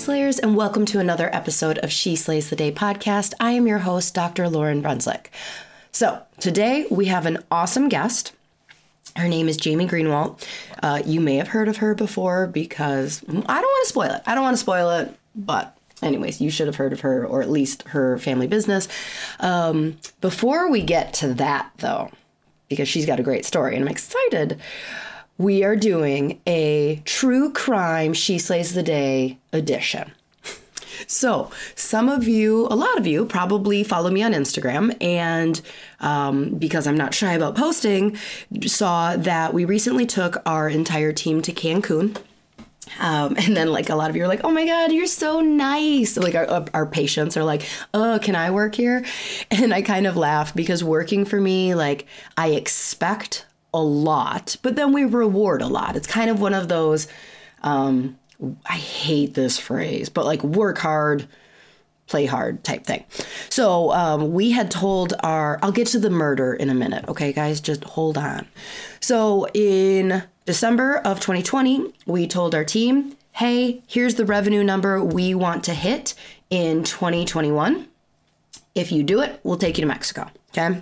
[0.00, 3.34] Slayers, and welcome to another episode of She Slays the Day podcast.
[3.38, 4.44] I am your host, Dr.
[4.44, 5.30] Lauryn Brunswick.
[5.92, 8.32] So, today we have an awesome guest.
[9.14, 10.42] Her name is Jamie Greenawalt.
[10.82, 14.22] Uh, you may have heard of her before because I don't want to spoil it.
[14.24, 17.42] I don't want to spoil it, but anyways, you should have heard of her or
[17.42, 18.88] at least her family business.
[19.38, 22.10] Um, before we get to that, though,
[22.70, 24.58] because she's got a great story and I'm excited
[25.40, 30.12] we are doing a true crime She Slays the Day edition.
[31.06, 35.58] So, some of you, a lot of you, probably follow me on Instagram, and
[36.00, 38.18] um, because I'm not shy about posting,
[38.66, 42.18] saw that we recently took our entire team to Cancun.
[42.98, 45.40] Um, and then, like, a lot of you are like, oh my God, you're so
[45.40, 46.18] nice.
[46.18, 47.62] Like, our, our patients are like,
[47.94, 49.06] oh, can I work here?
[49.50, 52.06] And I kind of laugh because working for me, like,
[52.36, 55.96] I expect a lot, but then we reward a lot.
[55.96, 57.06] It's kind of one of those,
[57.62, 58.18] um,
[58.66, 61.28] I hate this phrase, but like work hard,
[62.06, 63.04] play hard type thing.
[63.48, 67.08] So um, we had told our, I'll get to the murder in a minute.
[67.08, 68.48] Okay, guys, just hold on.
[69.00, 75.34] So in December of 2020, we told our team, hey, here's the revenue number we
[75.34, 76.14] want to hit
[76.50, 77.86] in 2021.
[78.74, 80.28] If you do it, we'll take you to Mexico.
[80.50, 80.80] Okay.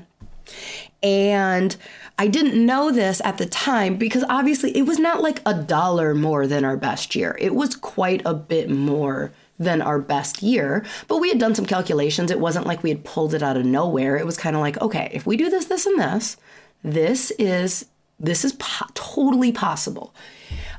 [1.02, 1.76] And
[2.18, 6.14] I didn't know this at the time because obviously it was not like a dollar
[6.14, 7.36] more than our best year.
[7.40, 11.66] It was quite a bit more than our best year, but we had done some
[11.66, 12.30] calculations.
[12.30, 14.16] It wasn't like we had pulled it out of nowhere.
[14.16, 16.36] It was kind of like, okay, if we do this, this, and this,
[16.82, 17.86] this is
[18.20, 20.12] this is po- totally possible.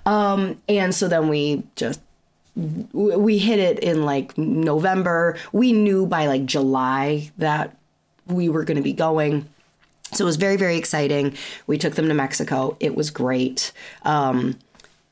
[0.06, 2.02] Um, and so then we just
[2.92, 5.38] we hit it in like November.
[5.54, 7.78] We knew by like July that
[8.28, 9.48] we were going to be going.
[10.12, 11.36] So it was very, very exciting.
[11.68, 12.78] We took them to Mexico.
[12.80, 13.72] It was great.
[14.04, 14.58] Um,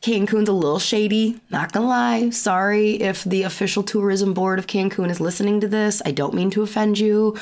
[0.01, 2.29] Cancun's a little shady, not gonna lie.
[2.29, 6.01] Sorry if the official tourism board of Cancun is listening to this.
[6.05, 7.35] I don't mean to offend you.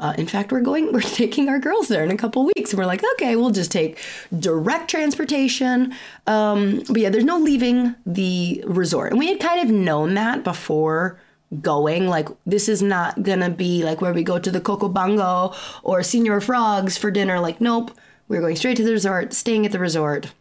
[0.00, 2.78] Uh, in fact, we're going, we're taking our girls there in a couple weeks, and
[2.78, 3.98] we're like, okay, we'll just take
[4.36, 5.94] direct transportation.
[6.26, 10.42] Um, but yeah, there's no leaving the resort, and we had kind of known that
[10.42, 11.20] before
[11.60, 12.08] going.
[12.08, 16.00] Like, this is not gonna be like where we go to the Coco Bongo or
[16.00, 17.40] Señor Frog's for dinner.
[17.40, 17.90] Like, nope,
[18.28, 20.32] we're going straight to the resort, staying at the resort,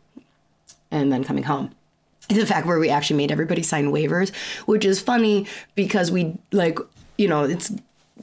[0.89, 1.71] and then coming home.
[2.29, 4.33] The fact where we actually made everybody sign waivers,
[4.65, 6.79] which is funny because we like,
[7.17, 7.73] you know, it's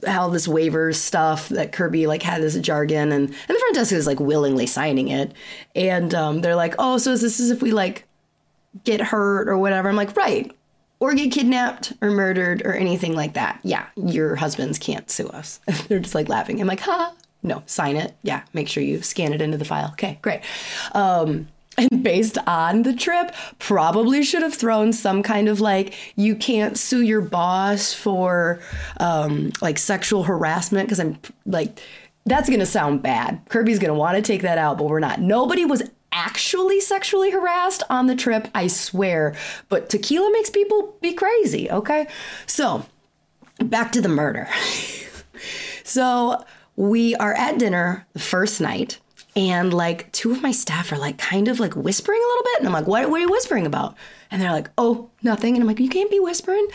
[0.07, 3.91] how this waivers stuff that Kirby like had this jargon and, and the front desk
[3.91, 5.33] is like willingly signing it.
[5.75, 8.05] And um, they're like, oh, so is this as if we like
[8.83, 9.89] get hurt or whatever?
[9.89, 10.51] I'm like, right
[10.99, 15.59] or get kidnapped or murdered or anything like that, yeah, your husbands can't sue us.
[15.87, 16.59] They're just like laughing.
[16.59, 18.15] I'm like, ha, no, sign it.
[18.21, 19.89] Yeah, make sure you scan it into the file.
[19.93, 20.41] Okay, great.
[20.93, 26.35] Um, and based on the trip, probably should have thrown some kind of like, you
[26.35, 28.59] can't sue your boss for
[28.99, 31.79] um, like sexual harassment because I'm like,
[32.25, 33.41] that's going to sound bad.
[33.47, 35.21] Kirby's going to want to take that out, but we're not.
[35.21, 39.35] Nobody was actually sexually harassed on the trip, I swear.
[39.69, 42.07] But tequila makes people be crazy, okay?
[42.45, 42.85] So,
[43.59, 44.47] back to the murder.
[45.83, 46.43] so,
[46.75, 48.99] we are at dinner the first night,
[49.35, 52.59] and like two of my staff are like kind of like whispering a little bit.
[52.59, 53.95] And I'm like, what, what are you whispering about?
[54.31, 55.55] And they're like, oh, nothing.
[55.55, 56.65] And I'm like, you can't be whispering.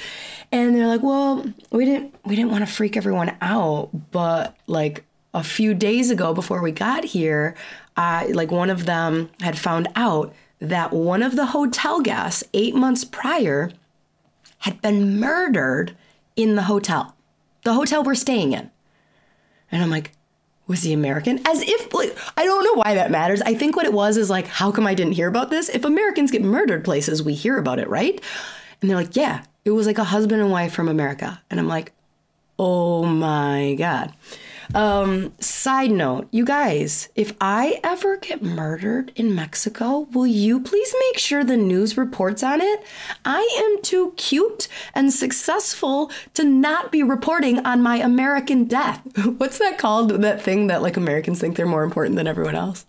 [0.53, 5.05] And they're like, well, we didn't we didn't want to freak everyone out, but like
[5.33, 7.57] a few days ago before we got here,
[7.97, 12.75] uh, like one of them had found out that one of the hotel guests eight
[12.75, 13.71] months prior
[14.59, 15.97] had been murdered
[16.37, 17.15] in the hotel.
[17.65, 18.71] the hotel we're staying in.
[19.71, 20.13] And I'm like,
[20.67, 21.41] was he American?
[21.47, 23.43] As if, like, I don't know why that matters.
[23.43, 25.69] I think what it was is like, how come I didn't hear about this?
[25.69, 28.21] If Americans get murdered places, we hear about it, right?
[28.81, 31.43] And they're like, yeah, it was like a husband and wife from America.
[31.51, 31.93] And I'm like,
[32.59, 34.15] oh my God.
[34.75, 40.95] Um, side note, you guys, if I ever get murdered in Mexico, will you please
[41.09, 42.85] make sure the news reports on it?
[43.25, 49.01] I am too cute and successful to not be reporting on my American death.
[49.39, 50.11] What's that called?
[50.23, 52.87] That thing that like Americans think they're more important than everyone else?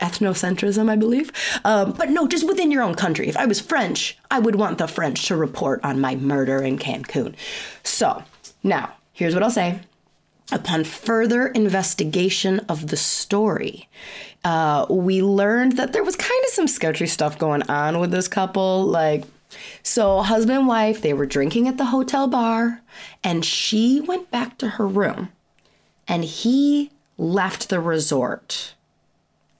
[0.00, 1.30] ethnocentrism, I believe.
[1.64, 3.28] Um, but no, just within your own country.
[3.28, 6.78] If I was French, I would want the French to report on my murder in
[6.78, 7.34] Cancun.
[7.82, 8.24] So
[8.62, 9.80] now, here's what I'll say
[10.52, 13.88] upon further investigation of the story,
[14.44, 18.28] uh, we learned that there was kind of some sketchy stuff going on with this
[18.28, 18.84] couple.
[18.84, 19.24] Like,
[19.82, 22.82] so husband and wife, they were drinking at the hotel bar,
[23.22, 25.30] and she went back to her room,
[26.06, 28.74] and he left the resort,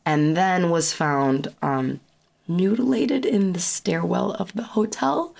[0.04, 2.00] and then was found um,
[2.46, 5.34] mutilated in the stairwell of the hotel.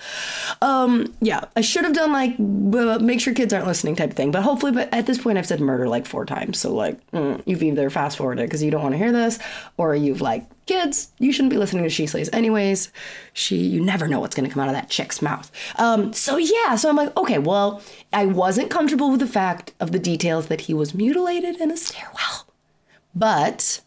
[0.61, 4.31] Um, yeah, I should have done like make sure kids aren't listening type of thing,
[4.31, 7.41] but hopefully, but at this point, I've said murder like four times, so like mm,
[7.45, 9.39] you've either fast forwarded because you don't want to hear this,
[9.77, 12.91] or you've like kids, you shouldn't be listening to She Slays anyways.
[13.33, 15.51] She, you never know what's going to come out of that chick's mouth.
[15.75, 17.81] Um, so yeah, so I'm like, okay, well,
[18.11, 21.77] I wasn't comfortable with the fact of the details that he was mutilated in a
[21.77, 22.47] stairwell,
[23.13, 23.81] but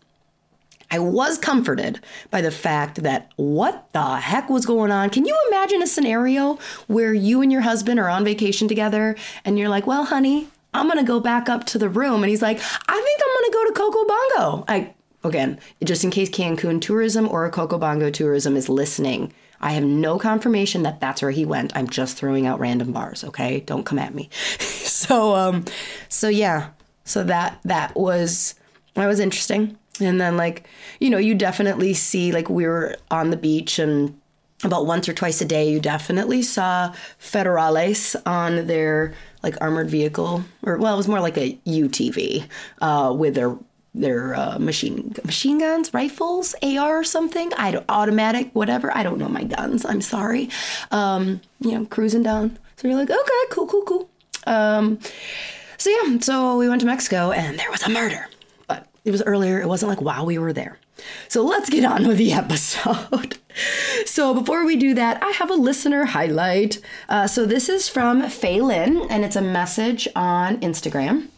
[0.90, 2.00] I was comforted
[2.30, 5.10] by the fact that what the heck was going on?
[5.10, 9.58] Can you imagine a scenario where you and your husband are on vacation together and
[9.58, 12.22] you're like, well, honey, I'm going to go back up to the room.
[12.22, 14.64] And he's like, I think I'm going to go to Coco Bongo.
[14.68, 14.94] I,
[15.24, 20.18] again, just in case Cancun tourism or Coco Bongo tourism is listening, I have no
[20.18, 21.76] confirmation that that's where he went.
[21.76, 23.60] I'm just throwing out random bars, okay?
[23.60, 24.30] Don't come at me.
[24.58, 25.64] so, um,
[26.08, 26.70] so yeah,
[27.04, 28.54] so that, that was,
[28.94, 29.77] that was interesting.
[30.00, 30.66] And then, like,
[31.00, 34.18] you know, you definitely see, like, we were on the beach and
[34.64, 40.42] about once or twice a day, you definitely saw federales on their like armored vehicle,
[40.64, 42.44] or well, it was more like a UTV
[42.80, 43.56] uh, with their
[43.94, 47.52] their uh, machine machine guns, rifles, AR or something.
[47.56, 48.94] I don't automatic, whatever.
[48.96, 49.84] I don't know my guns.
[49.84, 50.50] I'm sorry.
[50.90, 52.58] Um, you know, cruising down.
[52.76, 54.10] So you're like, okay, cool, cool, cool.
[54.46, 54.98] Um,
[55.76, 58.26] so yeah, so we went to Mexico and there was a murder.
[59.08, 59.58] It was earlier.
[59.58, 60.78] It wasn't like while we were there.
[61.28, 63.38] So let's get on with the episode.
[64.04, 66.78] so before we do that, I have a listener highlight.
[67.08, 71.28] Uh, so this is from Faye Lynn, and it's a message on Instagram.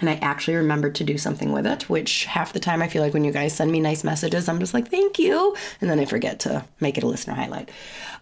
[0.00, 3.00] And I actually remembered to do something with it, which half the time I feel
[3.00, 5.54] like when you guys send me nice messages, I'm just like, thank you.
[5.80, 7.70] And then I forget to make it a listener highlight.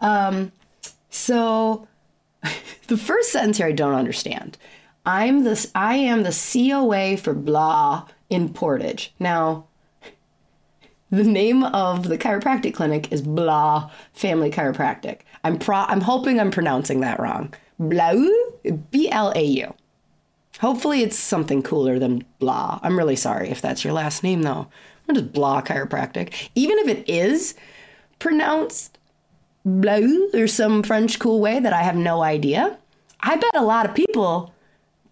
[0.02, 0.52] Um,
[1.08, 1.88] so
[2.88, 4.58] the first sentence here I don't understand.
[5.06, 9.14] I'm this I am the COA for blah in Portage.
[9.18, 9.66] Now,
[11.10, 15.20] the name of the chiropractic clinic is Blah Family Chiropractic.
[15.44, 17.52] I'm pro- I'm hoping I'm pronouncing that wrong.
[17.78, 18.28] Blau,
[18.90, 19.74] B L A U.
[20.60, 22.80] Hopefully it's something cooler than Blah.
[22.82, 24.68] I'm really sorry if that's your last name though.
[25.04, 26.50] What is Blah Chiropractic?
[26.54, 27.54] Even if it is
[28.18, 28.98] pronounced
[29.64, 32.78] Blau or some French cool way that I have no idea,
[33.20, 34.54] I bet a lot of people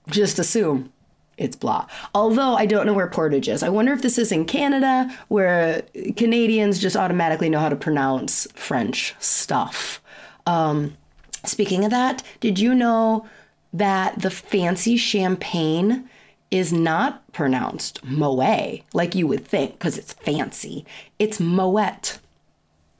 [0.09, 0.93] just assume
[1.40, 1.87] it's blah.
[2.14, 3.62] Although I don't know where Portage is.
[3.62, 5.82] I wonder if this is in Canada where
[6.16, 10.00] Canadians just automatically know how to pronounce French stuff.
[10.47, 10.97] Um,
[11.44, 13.26] speaking of that, did you know
[13.73, 16.09] that the fancy champagne
[16.50, 20.85] is not pronounced Moet like you would think because it's fancy?
[21.18, 22.18] It's Moet.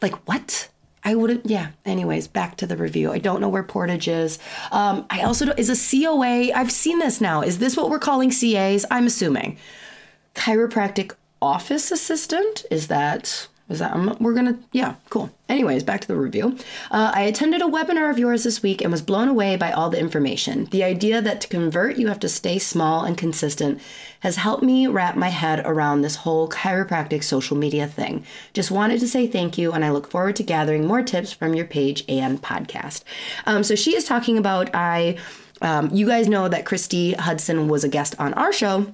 [0.01, 0.69] Like, what?
[1.03, 1.71] I would have, yeah.
[1.85, 3.13] Anyways, back to the review.
[3.13, 4.39] I don't know where Portage is.
[4.71, 7.43] Um, I also don't, is a COA, I've seen this now.
[7.43, 8.85] Is this what we're calling CAs?
[8.91, 9.57] I'm assuming.
[10.35, 12.65] Chiropractic office assistant?
[12.71, 15.31] Is that is that um, we're gonna yeah cool.
[15.49, 16.57] Anyways back to the review.
[16.91, 19.89] Uh, i attended a webinar of yours this week and was blown away by all
[19.89, 20.67] the information.
[20.67, 23.81] The idea that to convert you have to stay small and consistent
[24.21, 28.25] has helped me wrap my head around this whole chiropractic social media thing.
[28.53, 31.55] Just wanted to say thank you and i look forward to gathering more tips from
[31.55, 33.05] your page and podcast.
[33.47, 35.17] Um, so she is talking about i
[35.63, 38.93] um, you guys know that christy hudson was a guest on our show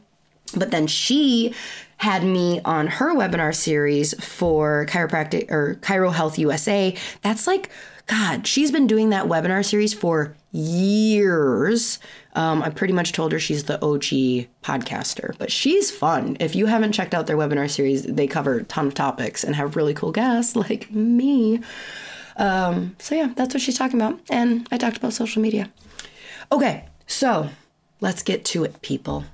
[0.55, 1.55] but then she
[1.99, 6.95] had me on her webinar series for chiropractic or Chiro Health USA.
[7.23, 7.71] That's like,
[8.07, 11.99] God, she's been doing that webinar series for years.
[12.35, 16.37] Um, I pretty much told her she's the OG podcaster, but she's fun.
[16.39, 19.57] If you haven't checked out their webinar series, they cover a ton of topics and
[19.57, 21.61] have really cool guests like me.
[22.37, 24.21] Um, so, yeah, that's what she's talking about.
[24.31, 25.73] And I talked about social media.
[26.53, 27.49] Okay, so
[28.01, 29.25] let's get to it, people.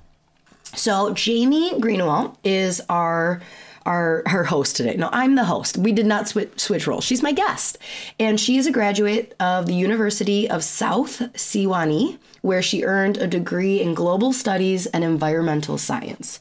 [0.74, 3.40] So Jamie Greenawalt is our
[3.84, 4.94] our her host today.
[4.96, 5.76] No, I'm the host.
[5.76, 7.04] We did not switch switch roles.
[7.04, 7.78] She's my guest,
[8.18, 13.26] and she is a graduate of the University of South Sewanee, where she earned a
[13.26, 16.40] degree in global studies and environmental science.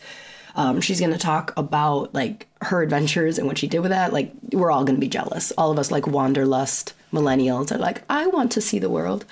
[0.55, 4.13] Um, she's going to talk about like her adventures and what she did with that.
[4.13, 5.51] Like we're all going to be jealous.
[5.57, 9.25] All of us like wanderlust millennials are like, I want to see the world.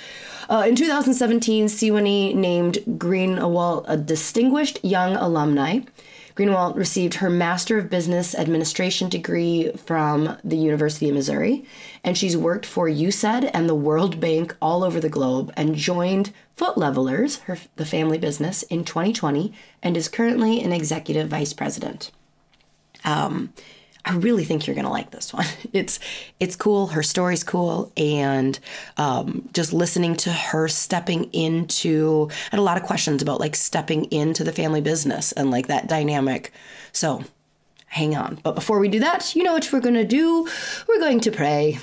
[0.50, 5.82] Uh, in 2017, Sewanee named Greenawalt a distinguished young alumni.
[6.36, 11.66] Greenawalt received her Master of Business Administration degree from the University of Missouri,
[12.04, 16.32] and she's worked for USAID and the World Bank all over the globe and joined
[16.56, 22.12] Foot Levelers, her, the family business, in 2020 and is currently an executive vice president.
[23.04, 23.54] Um,
[24.06, 25.46] I really think you're gonna like this one.
[25.72, 26.00] It's
[26.39, 26.88] it's cool.
[26.88, 28.58] Her story's cool, and
[28.98, 32.29] um, just listening to her stepping into.
[32.32, 35.68] I had a lot of questions about like stepping into the family business and like
[35.68, 36.51] that dynamic.
[36.91, 37.24] So,
[37.86, 38.39] hang on.
[38.41, 40.48] But before we do that, you know what we're gonna do?
[40.88, 41.77] We're going to pray.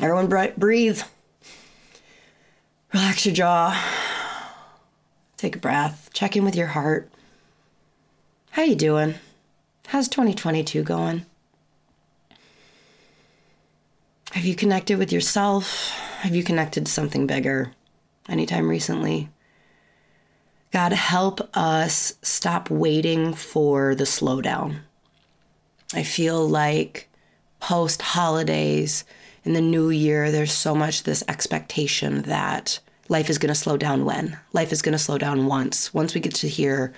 [0.00, 1.02] Everyone, breathe.
[2.92, 3.84] Relax your jaw.
[5.36, 6.08] Take a breath.
[6.12, 7.10] Check in with your heart.
[8.50, 9.16] How you doing?
[9.88, 11.24] How's 2022 going?
[14.32, 15.90] Have you connected with yourself?
[16.18, 17.70] Have you connected to something bigger
[18.28, 19.28] anytime recently?
[20.72, 24.80] God, help us stop waiting for the slowdown.
[25.94, 27.08] I feel like
[27.60, 29.04] post holidays
[29.44, 33.76] in the new year, there's so much this expectation that life is going to slow
[33.76, 34.36] down when?
[34.52, 35.94] Life is going to slow down once.
[35.94, 36.92] Once we get to here,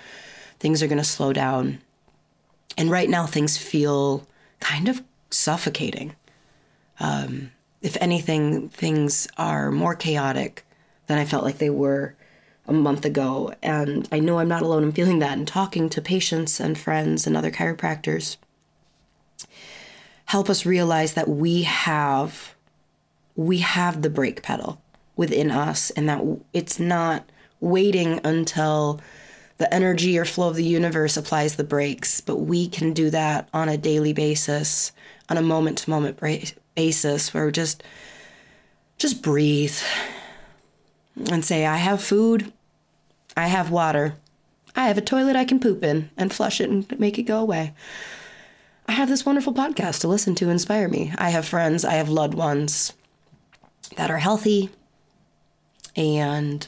[0.59, 1.79] things are going to slow down.
[2.79, 4.25] And right now, things feel
[4.61, 6.15] kind of suffocating.
[7.01, 10.65] Um, if anything, things are more chaotic
[11.07, 12.15] than I felt like they were
[12.65, 13.53] a month ago.
[13.61, 17.27] And I know I'm not alone in feeling that and talking to patients and friends
[17.27, 18.37] and other chiropractors.
[20.25, 22.55] Help us realize that we have
[23.35, 24.81] we have the brake pedal
[25.15, 26.21] within us and that
[26.53, 28.99] it's not waiting until
[29.59, 33.47] the energy or flow of the universe applies the brakes, but we can do that
[33.53, 34.93] on a daily basis,
[35.29, 36.17] on a moment to moment
[36.75, 37.83] basis where we just
[38.97, 39.77] just breathe
[41.29, 42.51] and say I have food,
[43.35, 44.15] I have water,
[44.75, 47.39] I have a toilet I can poop in and flush it and make it go
[47.39, 47.73] away.
[48.87, 51.13] I have this wonderful podcast to listen to inspire me.
[51.17, 52.93] I have friends, I have loved ones
[53.97, 54.69] that are healthy
[55.95, 56.67] and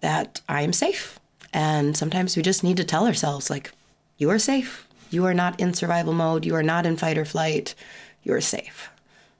[0.00, 1.19] that I am safe.
[1.52, 3.72] And sometimes we just need to tell ourselves, like,
[4.18, 4.86] you are safe.
[5.10, 6.44] You are not in survival mode.
[6.44, 7.74] You are not in fight or flight.
[8.22, 8.90] You are safe.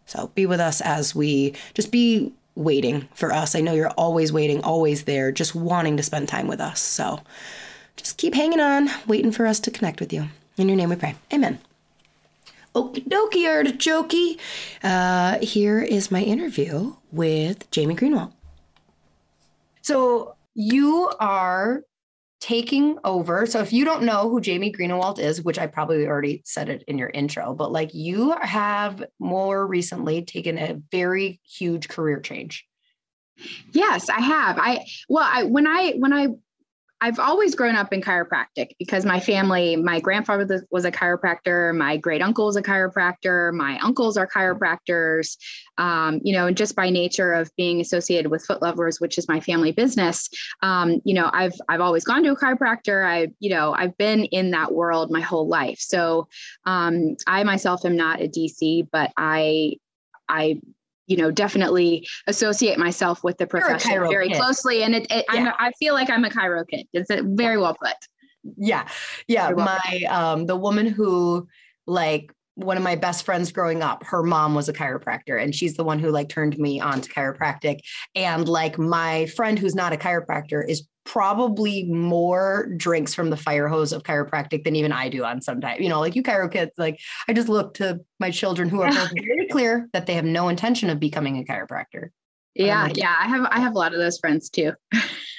[0.07, 3.55] So be with us as we just be waiting for us.
[3.55, 6.81] I know you're always waiting, always there, just wanting to spend time with us.
[6.81, 7.21] So
[7.97, 10.29] just keep hanging on, waiting for us to connect with you.
[10.57, 11.15] In your name we pray.
[11.33, 11.61] Amen.
[12.75, 14.41] Okie dokie, artichoke.
[14.83, 18.33] Uh, here is my interview with Jamie Greenawalt.
[19.83, 21.85] So you are
[22.41, 23.45] taking over.
[23.47, 26.83] So if you don't know who Jamie Greenawalt is, which I probably already said it
[26.89, 32.67] in your intro, but like you have more recently taken a very huge career change.
[33.73, 34.59] Yes, I have.
[34.59, 36.29] I well, I when I when I
[37.03, 41.97] I've always grown up in chiropractic because my family, my grandfather was a chiropractor, my
[41.97, 45.37] great uncle is a chiropractor, my uncles are chiropractors.
[45.79, 49.29] Um, you know, and just by nature of being associated with Foot Levelers, which is
[49.29, 50.29] my family business,
[50.63, 53.07] um, you know, I've I've always gone to a chiropractor.
[53.07, 55.79] I, you know, I've been in that world my whole life.
[55.81, 56.29] So
[56.67, 59.77] um, I myself am not a DC, but I
[60.29, 60.61] I
[61.11, 64.39] you know definitely associate myself with the profession very kid.
[64.39, 65.53] closely and it, it yeah.
[65.59, 67.95] i feel like i'm a chiro kid it's very well put
[68.57, 68.87] yeah
[69.27, 70.05] yeah well my put.
[70.05, 71.47] um the woman who
[71.87, 75.77] like one of my best friends growing up, her mom was a chiropractor and she's
[75.77, 77.81] the one who like turned me on to chiropractic.
[78.15, 83.67] And like my friend who's not a chiropractor is probably more drinks from the fire
[83.67, 85.83] hose of chiropractic than even I do on some time.
[85.83, 88.93] You know, like you chiro kids, like I just look to my children who are
[88.93, 92.11] very clear that they have no intention of becoming a chiropractor.
[92.55, 93.17] Yeah, like, yeah.
[93.19, 94.73] I have I have a lot of those friends too.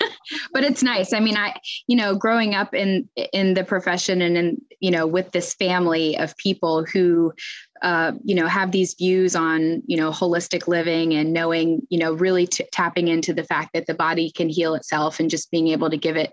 [0.53, 1.13] but it's nice.
[1.13, 1.55] I mean, I,
[1.87, 6.17] you know, growing up in in the profession and in, you know, with this family
[6.17, 7.33] of people who
[7.81, 12.13] uh, you know have these views on you know holistic living and knowing you know
[12.13, 15.67] really t- tapping into the fact that the body can heal itself and just being
[15.69, 16.31] able to give it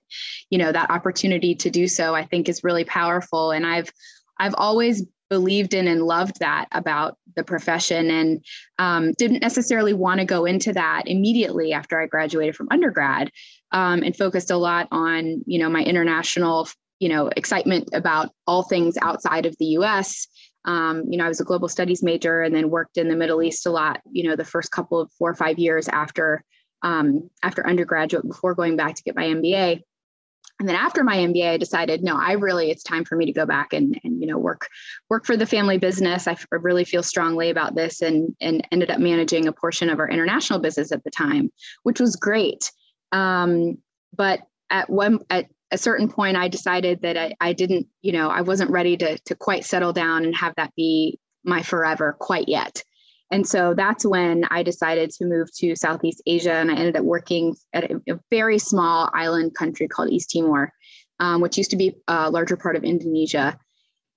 [0.51, 3.91] you know that opportunity to do so i think is really powerful and i've
[4.39, 8.45] i've always believed in and loved that about the profession and
[8.79, 13.31] um, didn't necessarily want to go into that immediately after I graduated from undergrad
[13.73, 18.63] um, and focused a lot on, you know, my international, you know, excitement about all
[18.63, 20.27] things outside of the US.
[20.65, 23.43] Um, you know, I was a global studies major and then worked in the Middle
[23.43, 26.43] East a lot, you know, the first couple of four or five years after
[26.83, 29.83] um, after undergraduate before going back to get my MBA
[30.61, 33.33] and then after my MBA, I decided, no, I really, it's time for me to
[33.33, 34.69] go back and, and you know, work,
[35.09, 36.27] work for the family business.
[36.27, 40.09] I really feel strongly about this and, and ended up managing a portion of our
[40.09, 41.53] international business at the time,
[41.85, 42.73] which was great.
[43.13, 43.79] Um,
[44.15, 48.29] but at one, at a certain point, I decided that I, I didn't, you know,
[48.29, 52.49] I wasn't ready to, to quite settle down and have that be my forever quite
[52.49, 52.83] yet.
[53.31, 56.55] And so that's when I decided to move to Southeast Asia.
[56.55, 60.73] And I ended up working at a, a very small island country called East Timor,
[61.21, 63.59] um, which used to be a larger part of Indonesia.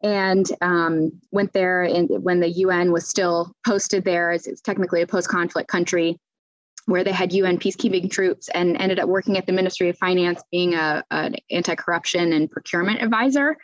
[0.01, 5.01] And um, went there and when the UN was still posted there, as it's technically
[5.01, 6.17] a post conflict country
[6.85, 10.41] where they had UN peacekeeping troops and ended up working at the Ministry of Finance,
[10.51, 13.57] being a, an anti corruption and procurement advisor.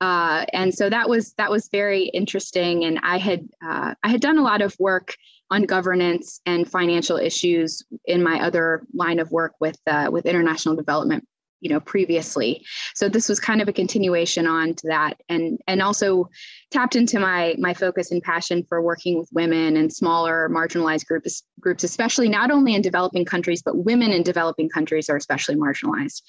[0.00, 2.84] Uh, and so that was that was very interesting.
[2.84, 5.14] And I had uh, I had done a lot of work
[5.50, 10.74] on governance and financial issues in my other line of work with uh, with international
[10.74, 11.26] development
[11.60, 12.64] you know previously
[12.94, 16.28] so this was kind of a continuation on to that and and also
[16.70, 21.42] tapped into my my focus and passion for working with women and smaller marginalized groups
[21.60, 26.22] groups especially not only in developing countries but women in developing countries are especially marginalized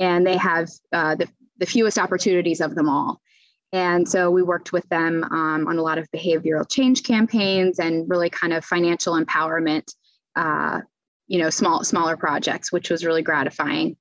[0.00, 1.28] and they have uh, the
[1.58, 3.20] the fewest opportunities of them all.
[3.72, 8.08] And so we worked with them um, on a lot of behavioral change campaigns and
[8.08, 9.92] really kind of financial empowerment,
[10.36, 10.80] uh,
[11.26, 13.96] you know, small smaller projects, which was really gratifying.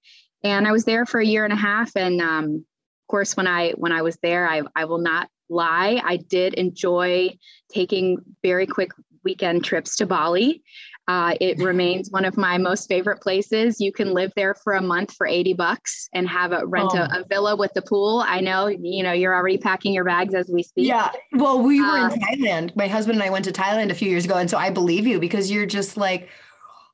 [0.50, 1.92] And I was there for a year and a half.
[1.96, 6.02] And um, of course, when I when I was there, I, I will not lie,
[6.04, 7.38] I did enjoy
[7.70, 8.92] taking very quick
[9.24, 10.64] weekend trips to Bali.
[11.08, 13.80] Uh, it remains one of my most favorite places.
[13.80, 16.98] You can live there for a month for 80 bucks and have a rent oh.
[16.98, 18.24] a, a, villa with the pool.
[18.28, 20.88] I know, you know, you're already packing your bags as we speak.
[20.88, 21.12] Yeah.
[21.34, 22.76] Well, we were uh, in Thailand.
[22.76, 24.36] My husband and I went to Thailand a few years ago.
[24.36, 26.30] And so I believe you because you're just like,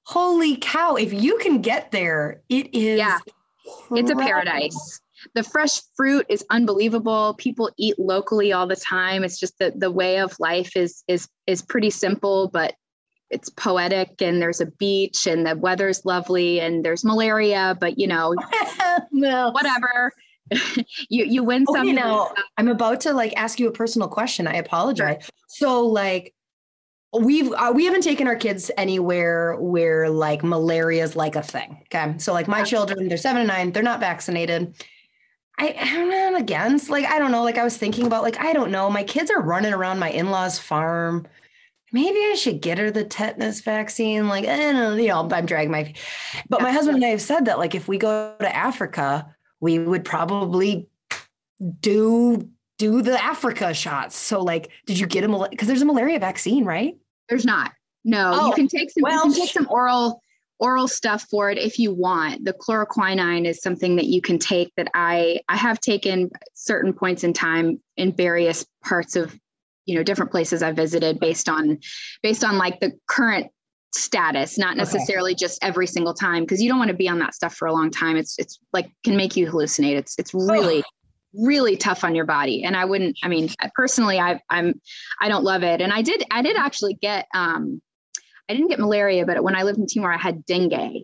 [0.04, 3.00] holy cow, if you can get there, it is.
[3.00, 3.18] Yeah.
[3.92, 5.00] It's a paradise.
[5.36, 7.36] The fresh fruit is unbelievable.
[7.38, 9.24] People eat locally all the time.
[9.24, 12.74] It's just that the way of life is is is pretty simple, but
[13.30, 18.08] it's poetic and there's a beach and the weather's lovely and there's malaria, but you
[18.08, 18.36] know,
[19.12, 19.52] no.
[19.52, 20.12] whatever.
[21.10, 24.46] you you win oh, You know, I'm about to like ask you a personal question.
[24.46, 25.24] I apologize.
[25.24, 25.30] Sure.
[25.48, 26.34] So like
[27.20, 31.84] we've uh, we haven't taken our kids anywhere where like malaria is like a thing.
[31.84, 34.76] Okay, so like my children, they're seven and nine, they're not vaccinated.
[35.60, 37.44] I, I'm against like I don't know.
[37.44, 38.90] Like I was thinking about like I don't know.
[38.90, 41.28] My kids are running around my in-laws' farm
[41.94, 44.28] maybe I should get her the tetanus vaccine.
[44.28, 45.94] Like, I don't know, you know, I'm dragging my,
[46.50, 49.80] but my husband and I have said that, like, if we go to Africa, we
[49.80, 50.90] would probably
[51.80, 52.50] do
[52.80, 54.18] do the Africa shots.
[54.18, 56.98] So, like, did you get a because there's a malaria vaccine, right?
[57.30, 57.72] There's not.
[58.06, 59.02] No, oh, you can take some.
[59.02, 60.22] Well, you can take some oral
[60.60, 62.46] oral stuff for it if you want.
[62.46, 67.24] The chloroquine is something that you can take that I I have taken certain points
[67.24, 69.38] in time in various parts of
[69.86, 71.80] you know different places I've visited based on
[72.22, 73.48] based on like the current
[73.96, 75.38] status not necessarily okay.
[75.40, 77.74] just every single time because you don't want to be on that stuff for a
[77.74, 80.90] long time it's it's like can make you hallucinate it's it's oh, really oh.
[81.34, 84.80] Really tough on your body and i wouldn't i mean personally i i'm
[85.22, 87.82] i don't love it and i did i did actually get um
[88.50, 91.04] i didn't get malaria but when i lived in timor i had dengue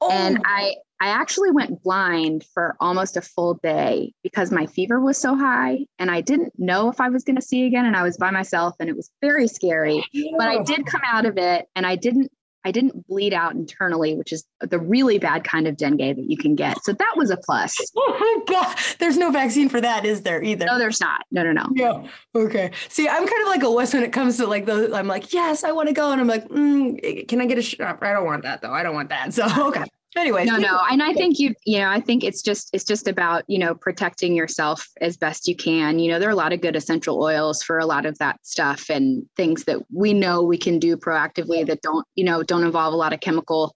[0.00, 0.10] oh.
[0.10, 5.16] and i I actually went blind for almost a full day because my fever was
[5.16, 8.02] so high and I didn't know if I was going to see again and I
[8.02, 10.04] was by myself and it was very scary.
[10.36, 12.30] But I did come out of it and I didn't
[12.64, 16.36] I didn't bleed out internally, which is the really bad kind of dengue that you
[16.36, 16.82] can get.
[16.84, 17.76] So that was a plus.
[18.12, 18.76] Oh God.
[18.98, 20.66] There's no vaccine for that, is there either?
[20.66, 21.24] No, there's not.
[21.30, 21.66] No, no, no.
[21.74, 22.06] Yeah.
[22.34, 22.70] Okay.
[22.88, 25.32] See, I'm kind of like a wuss when it comes to like the, I'm like,
[25.32, 26.12] yes, I want to go.
[26.12, 28.02] And I'm like, mm, can I get a shot?
[28.02, 28.72] I don't want that though.
[28.72, 29.32] I don't want that.
[29.32, 29.84] So, okay
[30.16, 33.06] anyway no no and i think you you know i think it's just it's just
[33.06, 36.52] about you know protecting yourself as best you can you know there are a lot
[36.52, 40.42] of good essential oils for a lot of that stuff and things that we know
[40.42, 43.74] we can do proactively that don't you know don't involve a lot of chemical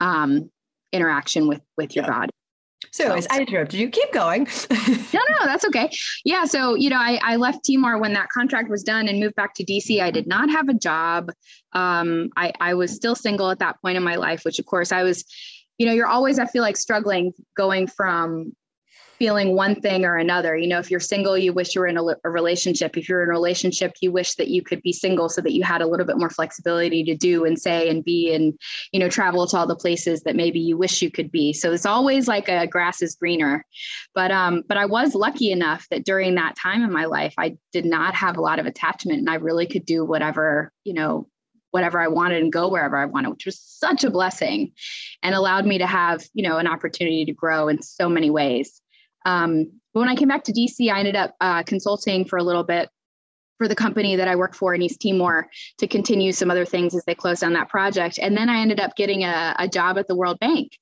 [0.00, 0.50] um
[0.92, 2.10] interaction with with your yeah.
[2.10, 2.30] body
[2.92, 3.90] so, anyways, I interrupted you.
[3.90, 4.46] Keep going.
[4.70, 5.90] no, no, that's okay.
[6.24, 6.44] Yeah.
[6.44, 9.54] So, you know, I, I left Timor when that contract was done and moved back
[9.54, 10.00] to DC.
[10.00, 11.30] I did not have a job.
[11.72, 14.92] Um, I, I was still single at that point in my life, which, of course,
[14.92, 15.24] I was
[15.78, 18.52] you know, you're always, I feel like, struggling going from
[19.18, 20.56] feeling one thing or another.
[20.56, 22.96] You know, if you're single, you wish you were in a, a, relationship.
[22.96, 25.62] If you're in a relationship, you wish that you could be single so that you
[25.62, 28.54] had a little bit more flexibility to do and say and be and,
[28.92, 31.52] you know, travel to all the places that maybe you wish you could be.
[31.52, 33.64] So it's always like a grass is greener.
[34.14, 37.56] But um, but I was lucky enough that during that time in my life, I
[37.72, 41.28] did not have a lot of attachment and I really could do whatever, you know,
[41.70, 44.72] whatever I wanted and go wherever I wanted, which was such a blessing
[45.22, 48.80] and allowed me to have, you know, an opportunity to grow in so many ways.
[49.24, 52.42] Um, but when I came back to DC, I ended up uh, consulting for a
[52.42, 52.88] little bit
[53.58, 55.48] for the company that I work for in East Timor
[55.78, 58.18] to continue some other things as they closed down that project.
[58.20, 60.78] And then I ended up getting a, a job at the World Bank,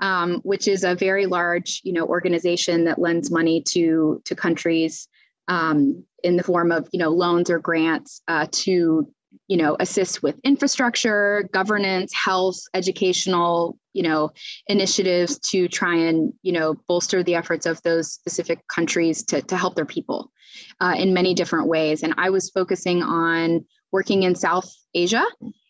[0.00, 5.08] um, which is a very large, you know, organization that lends money to to countries
[5.48, 9.12] um, in the form of, you know, loans or grants uh, to
[9.52, 14.30] you know assist with infrastructure governance health educational you know
[14.68, 19.54] initiatives to try and you know bolster the efforts of those specific countries to, to
[19.54, 20.32] help their people
[20.80, 22.02] uh, in many different ways.
[22.02, 23.62] And i was focusing on
[23.92, 25.24] working in south asia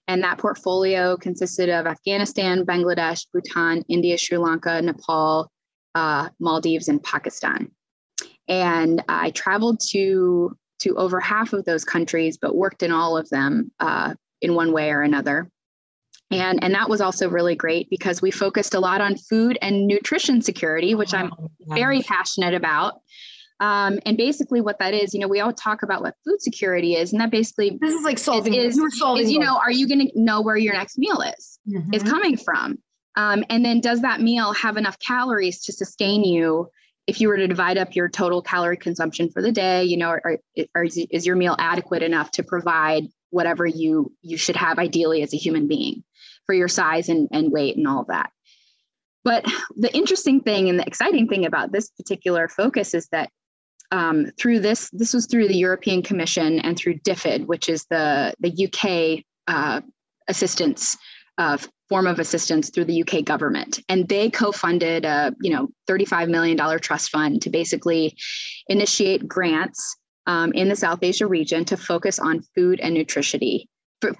[0.06, 5.50] and that portfolio consisted of afghanistan bangladesh bhutan india sri lanka nepal
[5.96, 7.68] uh, maldives and pakistan.
[8.46, 13.28] And i traveled to to over half of those countries, but worked in all of
[13.30, 15.48] them uh, in one way or another.
[16.30, 19.86] And, and that was also really great because we focused a lot on food and
[19.86, 21.30] nutrition security, which I'm
[21.68, 22.94] very passionate about.
[23.60, 26.96] Um, and basically, what that is, you know, we all talk about what food security
[26.96, 28.54] is, and that basically this is like solving.
[28.54, 31.20] Is, is, solving is you know, are you going to know where your next meal
[31.20, 31.94] is mm-hmm.
[31.94, 32.78] is coming from?
[33.14, 36.68] Um, and then, does that meal have enough calories to sustain you
[37.06, 40.08] if you were to divide up your total calorie consumption for the day, you know,
[40.08, 40.38] are,
[40.74, 45.32] are, is your meal adequate enough to provide whatever you you should have ideally as
[45.34, 46.04] a human being
[46.46, 48.30] for your size and, and weight and all of that.
[49.24, 49.44] But
[49.76, 53.30] the interesting thing and the exciting thing about this particular focus is that
[53.90, 58.34] um, through this, this was through the European Commission and through DFID, which is the
[58.40, 59.80] the UK uh,
[60.28, 60.96] assistance
[61.38, 63.80] of form of assistance through the UK government.
[63.88, 68.16] And they co-funded a, you know, $35 million trust fund to basically
[68.68, 73.40] initiate grants um, in the South Asia region to focus on food and nutrition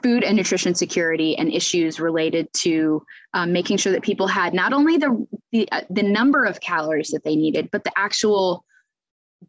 [0.02, 3.02] food and nutrition security and issues related to
[3.34, 7.08] um, making sure that people had not only the, the uh, the number of calories
[7.08, 8.64] that they needed but the actual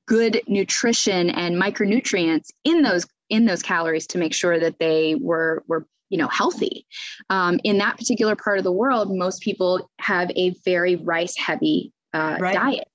[0.07, 5.63] good nutrition and micronutrients in those in those calories to make sure that they were
[5.67, 6.85] were you know healthy.
[7.31, 11.91] Um, in that particular part of the world most people have a very rice heavy
[12.13, 12.53] uh, right.
[12.53, 12.87] diet.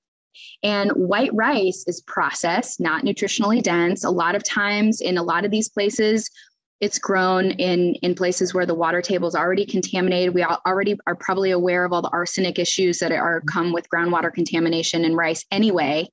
[0.63, 4.05] And white rice is processed not nutritionally dense.
[4.05, 6.31] A lot of times in a lot of these places
[6.81, 10.33] it's grown in in places where the water table is already contaminated.
[10.33, 14.33] We already are probably aware of all the arsenic issues that are come with groundwater
[14.33, 16.07] contamination in rice anyway.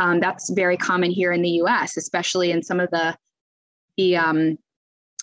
[0.00, 3.16] Um, that's very common here in the us especially in some of the
[3.96, 4.58] the um,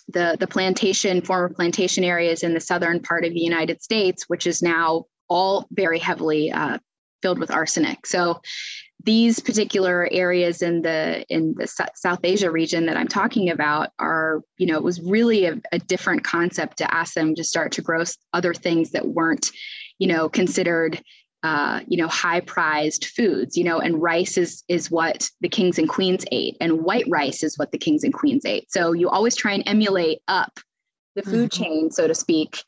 [0.08, 4.46] the, the plantation, former plantation areas in the southern part of the United States, which
[4.46, 6.78] is now all very heavily uh,
[7.22, 8.06] filled with arsenic.
[8.06, 8.40] So
[9.02, 14.42] these particular areas in the in the South Asia region that I'm talking about are,
[14.58, 17.82] you know, it was really a, a different concept to ask them to start to
[17.82, 19.50] grow other things that weren't,
[19.98, 21.00] you know, considered
[21.46, 25.78] uh, you know, high prized foods, you know, and rice is is what the kings
[25.78, 28.66] and queens ate, and white rice is what the kings and queens ate.
[28.72, 30.58] So you always try and emulate up
[31.14, 31.62] the food mm-hmm.
[31.62, 32.64] chain, so to speak,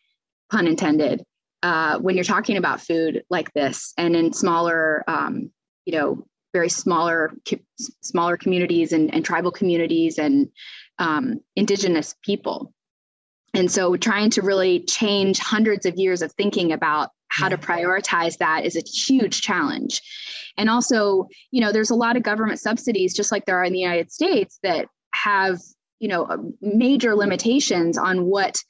[0.52, 1.24] pun intended,
[1.64, 5.50] uh, when you're talking about food like this, and in smaller, um,
[5.84, 7.32] you know, very smaller
[8.00, 10.48] smaller communities and, and tribal communities and
[11.00, 12.72] um, indigenous people.
[13.54, 18.38] And so trying to really change hundreds of years of thinking about how to prioritize
[18.38, 20.00] that is a huge challenge.
[20.56, 23.72] And also, you know, there's a lot of government subsidies, just like there are in
[23.72, 25.60] the United States, that have,
[26.00, 28.62] you know, major limitations on what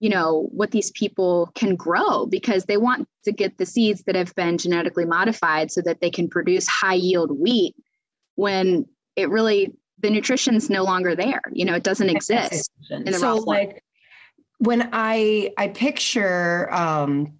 [0.00, 4.14] you know what these people can grow because they want to get the seeds that
[4.14, 7.74] have been genetically modified so that they can produce high yield wheat
[8.34, 8.84] when
[9.16, 12.70] it really the nutrition's no longer there you know it doesn't exist
[13.12, 13.82] so like
[14.58, 17.35] when i i picture um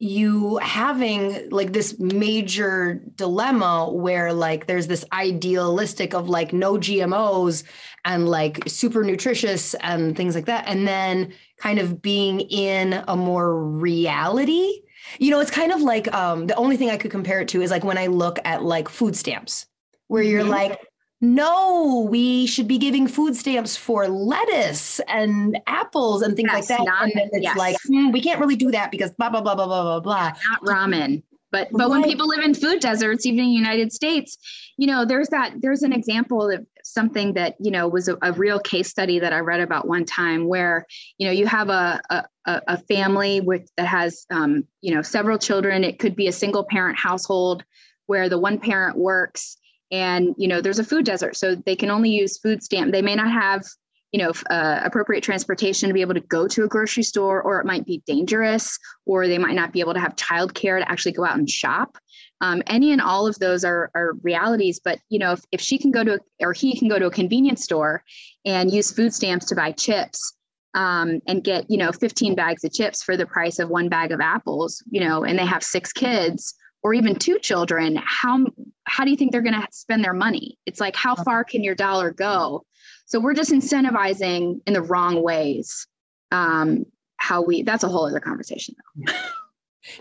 [0.00, 7.64] you having like this major dilemma where like there's this idealistic of like no GMOs
[8.04, 13.16] and like super nutritious and things like that and then kind of being in a
[13.16, 14.82] more reality
[15.18, 17.60] you know it's kind of like um the only thing i could compare it to
[17.60, 19.66] is like when i look at like food stamps
[20.06, 20.50] where you're mm-hmm.
[20.50, 20.87] like
[21.20, 26.78] no, we should be giving food stamps for lettuce and apples and things yes, like
[26.78, 26.84] that.
[26.84, 27.56] Not, and then it's yes.
[27.56, 30.32] like, mm, we can't really do that because blah, blah, blah, blah, blah, blah, blah.
[30.50, 31.22] Not ramen.
[31.50, 34.36] but but when people live in food deserts even in the united states
[34.76, 38.32] you know there's that there's an example of something that you know was a, a
[38.32, 40.86] real case study that i read about one time where
[41.18, 45.38] you know you have a a, a family with that has um, you know several
[45.38, 47.64] children it could be a single parent household
[48.06, 49.57] where the one parent works
[49.90, 53.02] and you know there's a food desert so they can only use food stamp they
[53.02, 53.64] may not have
[54.12, 57.60] you know uh, appropriate transportation to be able to go to a grocery store or
[57.60, 61.12] it might be dangerous or they might not be able to have childcare to actually
[61.12, 61.98] go out and shop.
[62.40, 65.76] Um, any and all of those are, are realities but you know if, if she
[65.76, 68.04] can go to or he can go to a convenience store
[68.44, 70.34] and use food stamps to buy chips
[70.74, 74.12] um, and get you know 15 bags of chips for the price of one bag
[74.12, 78.46] of apples you know and they have six kids or even two children how
[78.84, 81.62] how do you think they're going to spend their money it's like how far can
[81.62, 82.64] your dollar go
[83.08, 85.86] so we're just incentivizing in the wrong ways.
[86.30, 86.84] Um,
[87.16, 89.12] how we that's a whole other conversation though.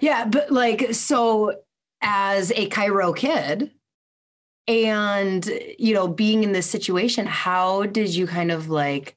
[0.01, 1.55] yeah, but like so
[2.01, 3.71] as a chiro kid
[4.67, 9.15] and you know being in this situation, how did you kind of like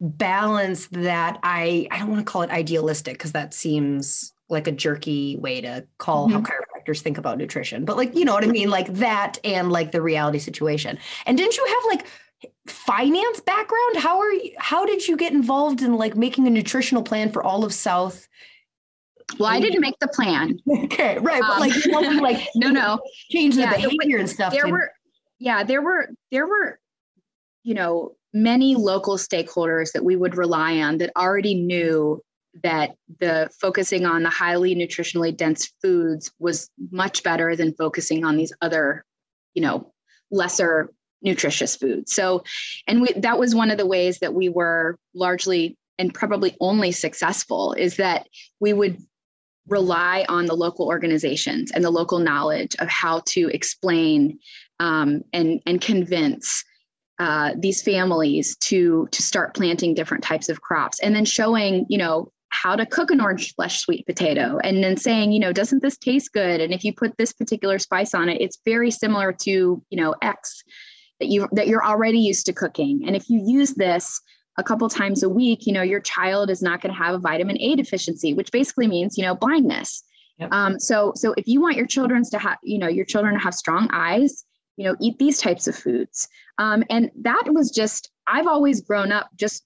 [0.00, 4.72] balance that I I don't want to call it idealistic because that seems like a
[4.72, 6.36] jerky way to call mm-hmm.
[6.36, 6.40] how
[6.80, 7.84] chiropractors think about nutrition.
[7.84, 8.70] But like, you know what I mean?
[8.70, 10.98] Like that and like the reality situation.
[11.26, 12.06] And didn't you have like
[12.66, 13.96] finance background?
[13.96, 17.42] How are you how did you get involved in like making a nutritional plan for
[17.42, 18.28] all of South?
[19.38, 20.58] Well, I didn't make the plan.
[20.84, 21.40] okay, right.
[21.40, 24.52] But like, you know, um, like no, no, change the yeah, behavior and stuff.
[24.52, 24.72] There to...
[24.72, 24.90] were,
[25.38, 26.80] yeah, there were, there were,
[27.62, 32.20] you know, many local stakeholders that we would rely on that already knew
[32.62, 38.36] that the focusing on the highly nutritionally dense foods was much better than focusing on
[38.36, 39.04] these other,
[39.54, 39.92] you know,
[40.30, 40.90] lesser
[41.22, 42.14] nutritious foods.
[42.14, 42.42] So,
[42.86, 46.92] and we, that was one of the ways that we were largely and probably only
[46.92, 48.26] successful is that
[48.58, 48.96] we would
[49.68, 54.38] rely on the local organizations and the local knowledge of how to explain
[54.80, 56.64] um, and and convince
[57.18, 61.98] uh, these families to to start planting different types of crops and then showing you
[61.98, 65.82] know how to cook an orange flesh sweet potato and then saying you know doesn't
[65.82, 66.60] this taste good?
[66.60, 70.14] And if you put this particular spice on it it's very similar to you know
[70.22, 70.62] x
[71.20, 73.02] that you that you're already used to cooking.
[73.06, 74.20] And if you use this
[74.58, 77.18] a couple times a week you know your child is not going to have a
[77.18, 80.02] vitamin a deficiency which basically means you know blindness.
[80.38, 80.52] Yep.
[80.52, 83.40] um, so so if you want your children to have you know your children to
[83.40, 84.44] have strong eyes
[84.76, 86.28] you know eat these types of foods.
[86.58, 89.64] Um, and that was just i've always grown up just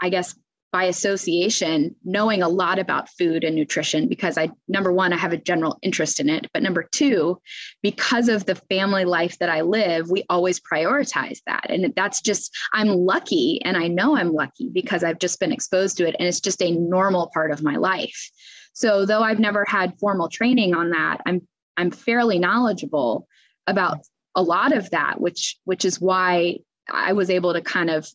[0.00, 0.34] i guess
[0.70, 5.32] by association knowing a lot about food and nutrition because I number one I have
[5.32, 6.46] a general interest in it.
[6.52, 7.40] But number two
[7.82, 11.70] because of the family life that I live we always prioritize that.
[11.70, 15.96] And that's just I'm lucky and I know I'm lucky because I've just been exposed
[15.98, 18.30] to it and it's just a normal part of my life.
[18.74, 23.26] So though I've never had formal training on that I'm I'm fairly knowledgeable
[23.66, 24.00] about
[24.34, 26.58] a lot of that which which is why
[26.90, 28.08] I was able to kind of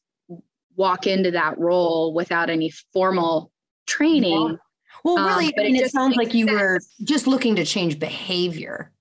[0.76, 3.52] walk into that role without any formal
[3.86, 4.50] training.
[4.50, 4.56] Yeah.
[5.04, 6.60] Well, really, um, but I mean, it, it sounds like you sense.
[6.60, 8.92] were just looking to change behavior.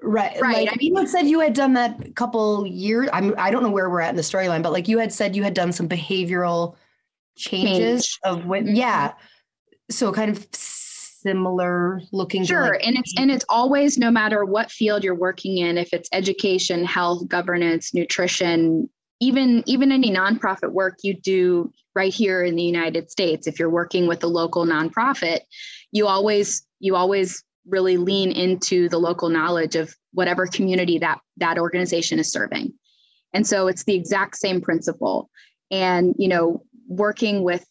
[0.00, 0.40] Right.
[0.40, 0.66] Right.
[0.66, 3.08] Like I mean, you had said you had done that a couple years.
[3.12, 5.34] I'm, I don't know where we're at in the storyline, but like you had said
[5.34, 6.76] you had done some behavioral
[7.36, 8.18] changes Change.
[8.24, 8.74] of what, mm-hmm.
[8.74, 9.14] yeah.
[9.90, 12.44] So kind of similar looking.
[12.44, 12.72] Sure.
[12.72, 16.08] Like- and it's, and it's always, no matter what field you're working in, if it's
[16.12, 18.88] education, health, governance, nutrition,
[19.24, 23.70] even even any nonprofit work you do right here in the United States, if you're
[23.70, 25.40] working with a local nonprofit,
[25.92, 31.58] you always you always really lean into the local knowledge of whatever community that that
[31.58, 32.72] organization is serving.
[33.32, 35.30] And so it's the exact same principle.
[35.70, 37.64] And you know, working with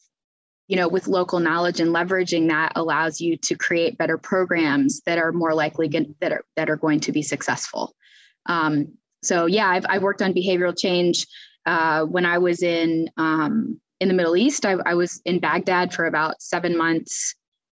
[0.67, 5.19] you know with local knowledge and leveraging that allows you to create better programs that
[5.19, 7.93] are more likely get, that are that are going to be successful.
[8.47, 11.25] Um, so yeah, I've, I've worked on behavioral change.
[11.65, 15.93] Uh, when I was in um, in the Middle East, I, I, was in Baghdad
[15.93, 17.35] for about seven months,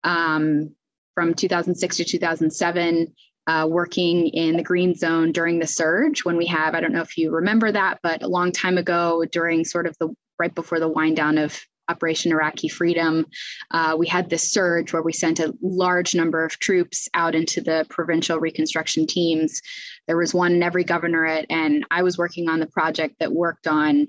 [0.06, 0.74] um,
[1.16, 3.14] from 2006 to 2007,
[3.48, 6.24] uh, working in the green zone during the surge.
[6.24, 9.26] When we have, I don't know if you remember that, but a long time ago,
[9.32, 13.26] during sort of the right before the wind down of Operation Iraqi Freedom,
[13.72, 17.62] uh, we had this surge where we sent a large number of troops out into
[17.62, 19.62] the provincial reconstruction teams.
[20.08, 23.68] There was one in every governorate, and I was working on the project that worked
[23.68, 24.08] on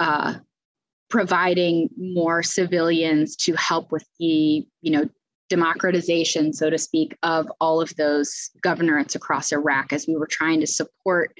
[0.00, 0.34] uh,
[1.08, 5.08] providing more civilians to help with the, you know,
[5.50, 10.60] democratization, so to speak, of all of those governorates across Iraq as we were trying
[10.60, 11.36] to support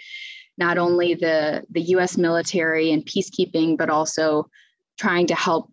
[0.57, 4.49] not only the, the US military and peacekeeping, but also
[4.99, 5.71] trying to help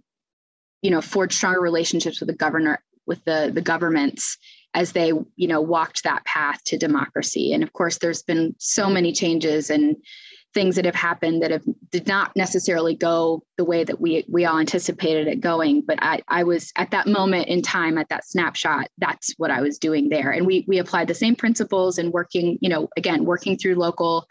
[0.82, 4.38] you know forge stronger relationships with the governor with the the governments
[4.74, 7.54] as they you know walked that path to democracy.
[7.54, 9.98] And of course there's been so many changes and
[10.54, 14.46] things that have happened that have did not necessarily go the way that we we
[14.46, 15.82] all anticipated it going.
[15.86, 19.62] But i i was at that moment in time at that snapshot that's what i
[19.62, 20.32] was doing there.
[20.32, 24.26] And we we applied the same principles and working you know again working through local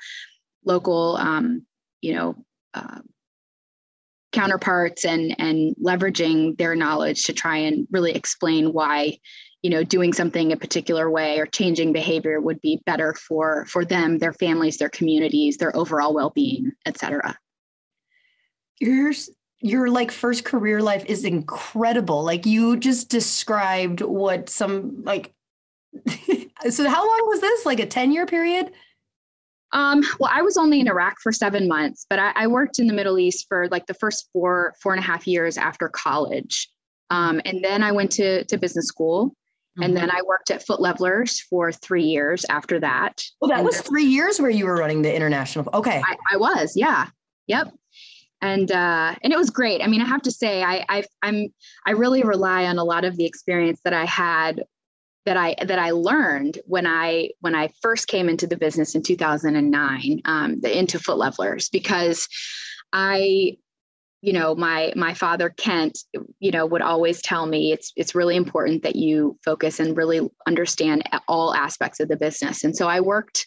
[0.65, 1.67] local um,
[2.01, 2.37] you know
[2.75, 3.01] uh,
[4.33, 9.19] counterparts and and leveraging their knowledge to try and really explain why
[9.63, 13.85] you know doing something a particular way or changing behavior would be better for for
[13.85, 17.37] them their families their communities their overall well-being etc
[18.81, 19.13] your
[19.61, 22.25] your like first career life is incredible.
[22.25, 25.33] Like you just described what some like
[26.71, 27.67] so how long was this?
[27.67, 28.73] Like a 10 year period
[29.73, 32.87] um, well, I was only in Iraq for seven months, but I, I, worked in
[32.89, 36.69] the Middle East for like the first four, four and a half years after college.
[37.11, 39.35] Um, and then I went to, to business school
[39.79, 39.85] Mm-hmm.
[39.85, 43.23] And then I worked at Foot Levelers for three years after that.
[43.41, 45.69] Well, that and was three years where you were running the international.
[45.73, 46.03] Okay.
[46.05, 47.07] I, I was, yeah.
[47.47, 47.73] Yep.
[48.43, 49.83] And uh, and it was great.
[49.83, 51.49] I mean, I have to say, I, I I'm
[51.87, 54.65] I really rely on a lot of the experience that I had
[55.27, 59.03] that I that I learned when I when I first came into the business in
[59.03, 62.29] 2009 um, the, into Foot Levelers because
[62.93, 63.57] I
[64.23, 65.99] you know my my father kent
[66.39, 70.29] you know would always tell me it's it's really important that you focus and really
[70.47, 72.65] understand all aspects of the business.
[72.65, 73.47] And so i worked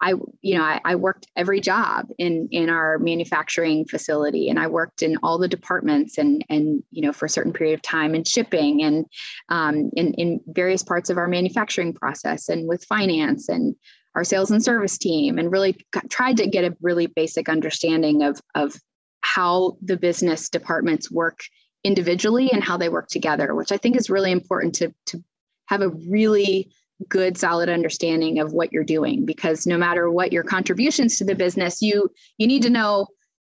[0.00, 4.66] i you know I, I, worked every job in in our manufacturing facility and i
[4.66, 8.14] worked in all the departments and and you know for a certain period of time
[8.14, 9.06] in shipping and
[9.48, 13.74] um, in in various parts of our manufacturing process and with finance and
[14.14, 15.76] our sales and service team and really
[16.08, 18.74] tried to get a really basic understanding of of
[19.22, 21.40] how the business departments work
[21.82, 25.22] individually and how they work together, which I think is really important to, to
[25.66, 26.70] have a really
[27.08, 31.34] good solid understanding of what you're doing because no matter what your contributions to the
[31.34, 33.06] business you you need to know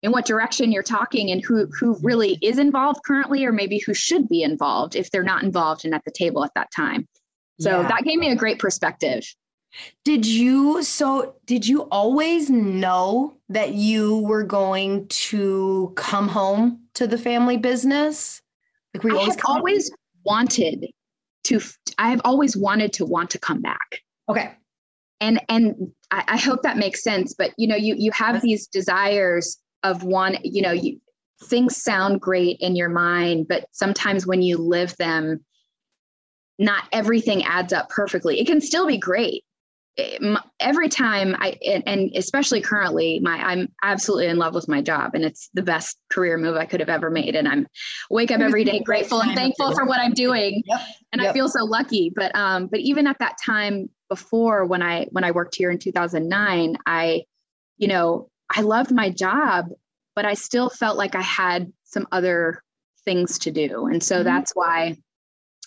[0.01, 3.93] in what direction you're talking and who who really is involved currently or maybe who
[3.93, 7.07] should be involved if they're not involved and at the table at that time
[7.59, 7.87] so yeah.
[7.87, 9.23] that gave me a great perspective
[10.03, 17.07] did you so did you always know that you were going to come home to
[17.07, 18.41] the family business?
[18.93, 19.91] Like we always always
[20.25, 20.87] wanted
[21.45, 21.59] to
[21.97, 24.01] I have always wanted to want to come back.
[24.29, 24.53] Okay.
[25.21, 27.33] And and I, I hope that makes sense.
[27.37, 30.99] But you know, you you have these desires of one, you know, you
[31.43, 35.43] things sound great in your mind, but sometimes when you live them,
[36.57, 38.39] not everything adds up perfectly.
[38.39, 39.43] It can still be great,
[40.59, 45.23] every time I and especially currently, my I'm absolutely in love with my job, and
[45.23, 47.35] it's the best career move I could have ever made.
[47.35, 47.67] And I'm
[48.09, 50.81] wake up every day grateful and thankful for what I'm doing, yep.
[51.11, 51.31] and yep.
[51.31, 52.11] I feel so lucky.
[52.15, 55.79] But um, but even at that time before, when I when I worked here in
[55.79, 57.23] 2009, I,
[57.77, 59.67] you know, I loved my job,
[60.15, 62.63] but I still felt like I had some other
[63.05, 64.25] things to do, and so mm-hmm.
[64.25, 64.97] that's why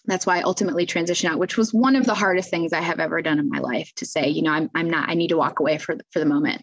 [0.06, 2.98] that's why I ultimately transitioned out, which was one of the hardest things I have
[2.98, 5.36] ever done in my life to say, you know, I'm, I'm not, I need to
[5.36, 6.62] walk away for the, for the moment.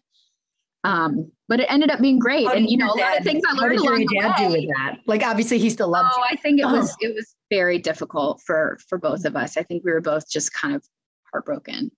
[0.84, 2.48] Um, but it ended up being great.
[2.48, 4.34] and, you know, a lot of things I learned along the way.
[4.38, 4.98] do with that?
[5.08, 6.26] Like, obviously he still loves oh, you.
[6.32, 6.74] I think it oh.
[6.74, 9.58] was, it was very difficult for, for both of us.
[9.58, 10.84] I think we were both just kind of
[11.32, 11.92] heartbroken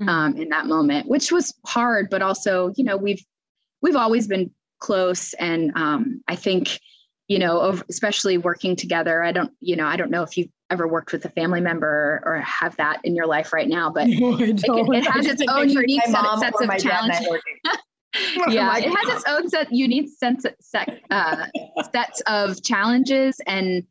[0.00, 0.08] mm-hmm.
[0.08, 3.24] um, in that moment, which was hard, but also, you know, we've,
[3.82, 5.32] we've always been close.
[5.34, 6.80] And um, I think,
[7.28, 9.22] you know, especially working together.
[9.22, 12.22] I don't, you know, I don't know if you've ever worked with a family member
[12.24, 15.68] or have that in your life right now, but no, it, it, has its own
[15.68, 17.28] unique set, sets of challenges.
[18.48, 21.46] yeah, it has its own set unique sense set, uh,
[21.92, 23.84] sets of challenges and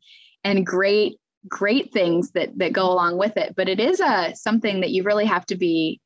[0.44, 3.54] and great great things that that go along with it.
[3.56, 6.00] But it is a uh, something that you really have to be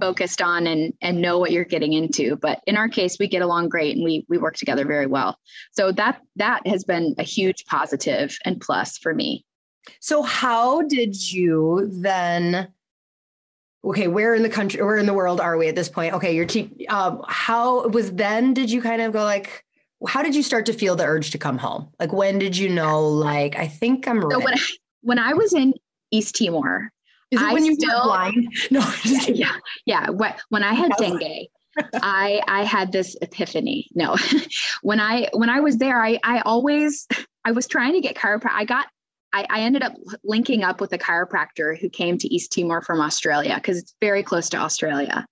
[0.00, 2.36] focused on and and know what you're getting into.
[2.36, 5.38] But in our case we get along great and we we work together very well.
[5.72, 9.44] So that that has been a huge positive and plus for me.
[10.00, 12.68] So how did you then
[13.84, 16.14] okay where in the country where in the world are we at this point?
[16.14, 19.64] Okay your team um, how was then did you kind of go like
[20.08, 21.90] how did you start to feel the urge to come home?
[22.00, 24.34] Like when did you know like i think i'm ready.
[24.34, 24.66] So when, I,
[25.02, 25.74] when i was in
[26.10, 26.90] east timor
[27.30, 28.52] is it I when you still blind?
[28.70, 28.92] No,
[29.26, 29.56] yeah,
[29.86, 30.08] yeah.
[30.08, 31.48] When I had dengue,
[31.94, 33.88] I I had this epiphany.
[33.94, 34.16] No,
[34.82, 37.06] when I when I was there, I I always
[37.44, 38.52] I was trying to get chiropractic.
[38.52, 38.86] I got
[39.32, 43.00] I, I ended up linking up with a chiropractor who came to East Timor from
[43.00, 45.24] Australia because it's very close to Australia.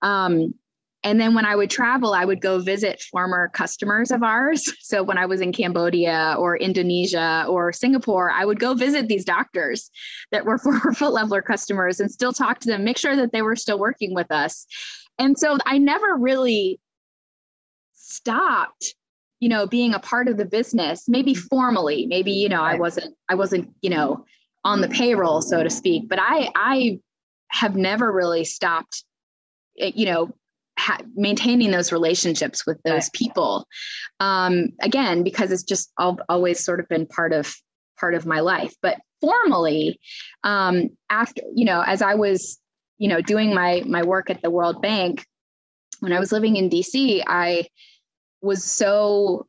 [0.00, 0.54] Um,
[1.06, 4.68] and then when I would travel, I would go visit former customers of ours.
[4.86, 9.24] So when I was in Cambodia or Indonesia or Singapore, I would go visit these
[9.24, 9.90] doctors
[10.30, 13.42] that were former Foot Leveler customers and still talk to them, make sure that they
[13.42, 14.66] were still working with us.
[15.18, 16.80] And so I never really
[17.94, 18.94] stopped
[19.40, 23.14] you know being a part of the business maybe formally maybe you know i wasn't
[23.28, 24.24] i wasn't you know
[24.64, 26.98] on the payroll so to speak but i i
[27.48, 29.04] have never really stopped
[29.78, 30.32] eh, you know
[30.78, 33.12] ha- maintaining those relationships with those right.
[33.12, 33.66] people
[34.20, 37.54] um again because it's just all, always sort of been part of
[37.98, 39.98] part of my life but formally
[40.44, 42.58] um after you know as i was
[42.98, 45.24] you know doing my my work at the world bank
[46.00, 47.66] when i was living in dc i
[48.42, 49.46] was so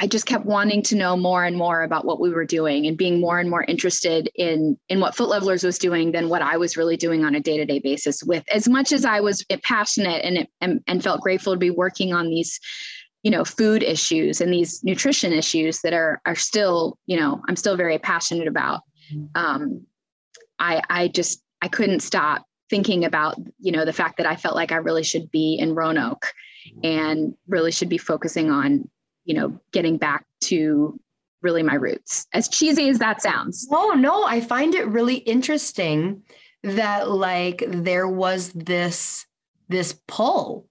[0.00, 2.96] I just kept wanting to know more and more about what we were doing and
[2.96, 6.56] being more and more interested in in what Foot Levelers was doing than what I
[6.56, 10.48] was really doing on a day-to-day basis with as much as I was passionate and,
[10.60, 12.58] and and felt grateful to be working on these
[13.22, 17.56] you know food issues and these nutrition issues that are are still you know I'm
[17.56, 18.80] still very passionate about.
[19.36, 19.86] Um
[20.58, 24.56] I I just I couldn't stop thinking about you know the fact that I felt
[24.56, 26.26] like I really should be in Roanoke
[26.82, 28.88] and really should be focusing on
[29.24, 30.98] you know getting back to
[31.42, 32.26] really my roots.
[32.32, 33.68] As cheesy as that sounds.
[33.70, 36.22] No no i find it really interesting
[36.62, 39.26] that like there was this
[39.68, 40.66] this pull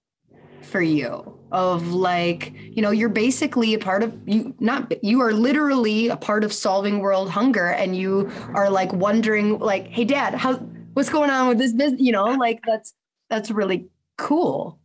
[0.62, 5.32] for you of like you know you're basically a part of you not you are
[5.32, 10.34] literally a part of solving world hunger and you are like wondering like hey dad
[10.34, 10.54] how
[10.94, 12.00] what's going on with this business?
[12.00, 12.94] You know like that's
[13.30, 13.86] that's really
[14.16, 14.78] cool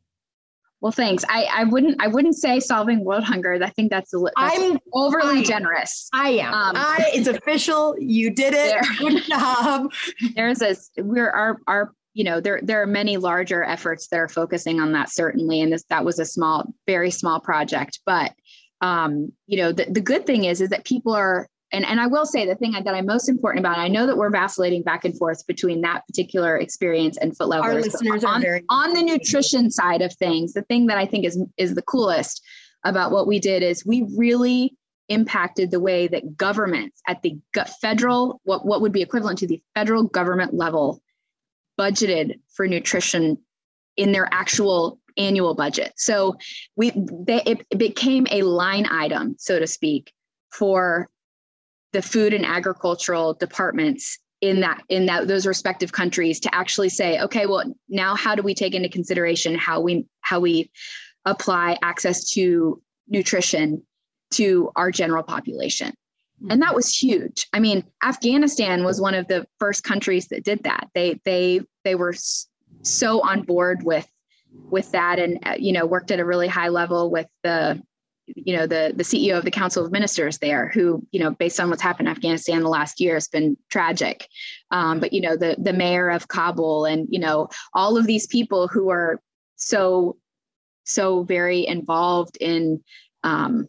[0.81, 1.25] well, thanks.
[1.27, 3.59] I, I wouldn't I wouldn't say solving world hunger.
[3.61, 6.09] I think that's, a, that's I'm overly I, generous.
[6.13, 6.53] I am.
[6.53, 7.95] Um, I, it's official.
[7.99, 8.71] You did it.
[8.71, 9.91] There, Good job.
[10.35, 14.29] There's a we're our our you know there there are many larger efforts that are
[14.29, 17.99] focusing on that certainly, and this that was a small, very small project.
[18.05, 18.33] But
[18.79, 22.07] um, you know the, the good thing is is that people are and, and I
[22.07, 25.05] will say the thing that I'm most important about, I know that we're vacillating back
[25.05, 27.73] and forth between that particular experience and foot levelers.
[27.73, 30.53] Our listeners on, are very on the nutrition side of things.
[30.53, 32.41] The thing that I think is is the coolest
[32.83, 34.75] about what we did is we really
[35.09, 37.37] impacted the way that governments at the
[37.81, 41.01] federal, what, what would be equivalent to the federal government level,
[41.79, 43.37] budgeted for nutrition
[43.97, 45.93] in their actual annual budget.
[45.97, 46.37] So
[46.75, 50.13] we they, it, it became a line item, so to speak,
[50.51, 51.09] for
[51.91, 57.19] the food and agricultural departments in that in that those respective countries to actually say
[57.19, 60.71] okay well now how do we take into consideration how we how we
[61.25, 63.83] apply access to nutrition
[64.31, 65.93] to our general population?
[66.49, 67.47] And that was huge.
[67.51, 70.87] I mean afghanistan was one of the first countries that did that.
[70.95, 72.15] They they they were
[72.81, 74.07] so on board with
[74.69, 77.81] with that and uh, you know worked at a really high level with the
[78.35, 81.59] you know the the CEO of the Council of Ministers there, who you know based
[81.59, 84.27] on what's happened in Afghanistan the last year has been tragic.
[84.71, 88.27] Um, but you know the the mayor of Kabul and you know all of these
[88.27, 89.21] people who are
[89.55, 90.17] so
[90.83, 92.83] so very involved in
[93.23, 93.67] um,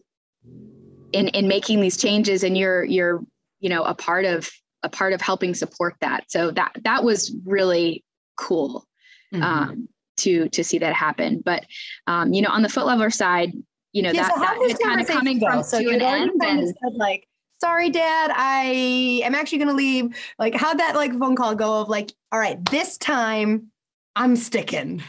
[1.12, 3.22] in in making these changes, and you're you're
[3.61, 4.50] you know a part of
[4.82, 6.30] a part of helping support that.
[6.30, 8.04] So that that was really
[8.36, 8.86] cool.
[9.32, 9.42] Mm-hmm.
[9.44, 9.88] Um,
[10.20, 11.42] to to see that happen.
[11.44, 11.66] But
[12.06, 13.52] um, you know, on the foot leveler side,
[13.93, 15.47] you know, yeah, that, so that is kind of coming go?
[15.47, 16.30] from so to an end.
[16.43, 17.26] And said like,
[17.61, 20.16] sorry, dad, I am actually going to leave.
[20.38, 23.70] Like, how'd that like phone call go of like, all right, this time
[24.16, 25.03] I'm sticking.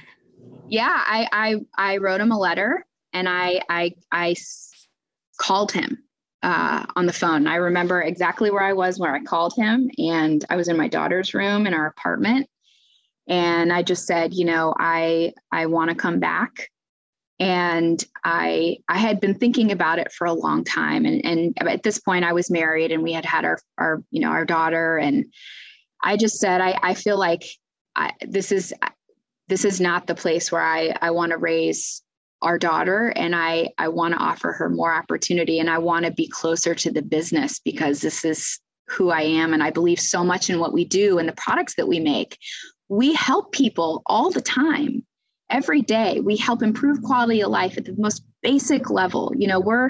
[0.70, 1.56] Yeah, I, I,
[1.94, 4.36] I wrote him a letter and I, I, I
[5.38, 5.98] called him
[6.44, 7.48] uh, on the phone.
[7.48, 10.88] I remember exactly where I was when I called him, and I was in my
[10.88, 12.48] daughter's room in our apartment.
[13.28, 16.70] And I just said, you know, I I want to come back
[17.42, 21.06] and I I had been thinking about it for a long time.
[21.06, 24.22] And and at this point I was married and we had had our our you
[24.22, 24.98] know our daughter.
[24.98, 25.26] And
[26.04, 27.44] I just said I I feel like
[27.96, 28.74] I, this is
[29.50, 32.04] this is not the place where I I want to raise
[32.44, 33.12] our daughter.
[33.16, 36.76] And I I want to offer her more opportunity and I want to be closer
[36.76, 39.56] to the business because this is who I am.
[39.56, 42.38] And I believe so much in what we do and the products that we make.
[42.88, 45.08] We help people all the time
[45.52, 49.32] every day we help improve quality of life at the most basic level.
[49.38, 49.90] You know we're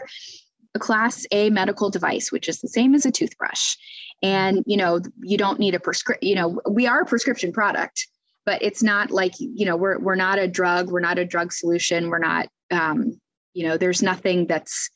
[0.74, 3.76] a class a medical device which is the same as a toothbrush.
[4.24, 8.08] And you know you don't need a prescription you know we are a prescription product
[8.46, 11.54] but it's not like you know we're we're not a drug we're not a drug
[11.54, 13.20] solution we're not um,
[13.54, 14.90] you know there's nothing that's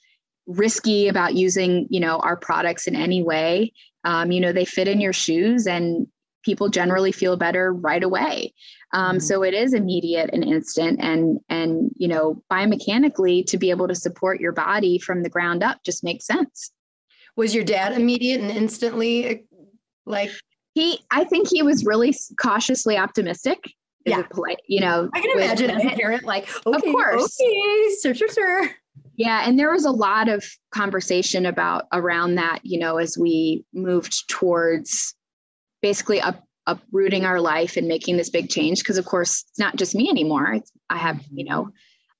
[0.48, 3.74] risky about using you know our products in any way.
[4.04, 6.08] Um, you know they fit in your shoes and
[6.46, 8.54] people generally feel better right away.
[8.94, 9.20] Um, mm-hmm.
[9.20, 13.96] So it is immediate and instant, and and you know biomechanically to be able to
[13.96, 16.72] support your body from the ground up just makes sense.
[17.36, 19.46] Was your dad immediate and instantly
[20.06, 20.32] like
[20.74, 21.00] he?
[21.12, 23.60] I think he was really cautiously optimistic.
[24.06, 25.10] Yeah, polite, you know.
[25.16, 28.70] I can imagine as a parent, like, okay, of course, okay, sure, sure, sure.
[29.18, 33.66] Yeah, and there was a lot of conversation about around that, you know, as we
[33.74, 35.16] moved towards
[35.86, 38.80] basically up uprooting our life and making this big change.
[38.80, 40.54] Because of course it's not just me anymore.
[40.54, 41.54] It's, i have you mm-hmm.
[41.54, 41.70] know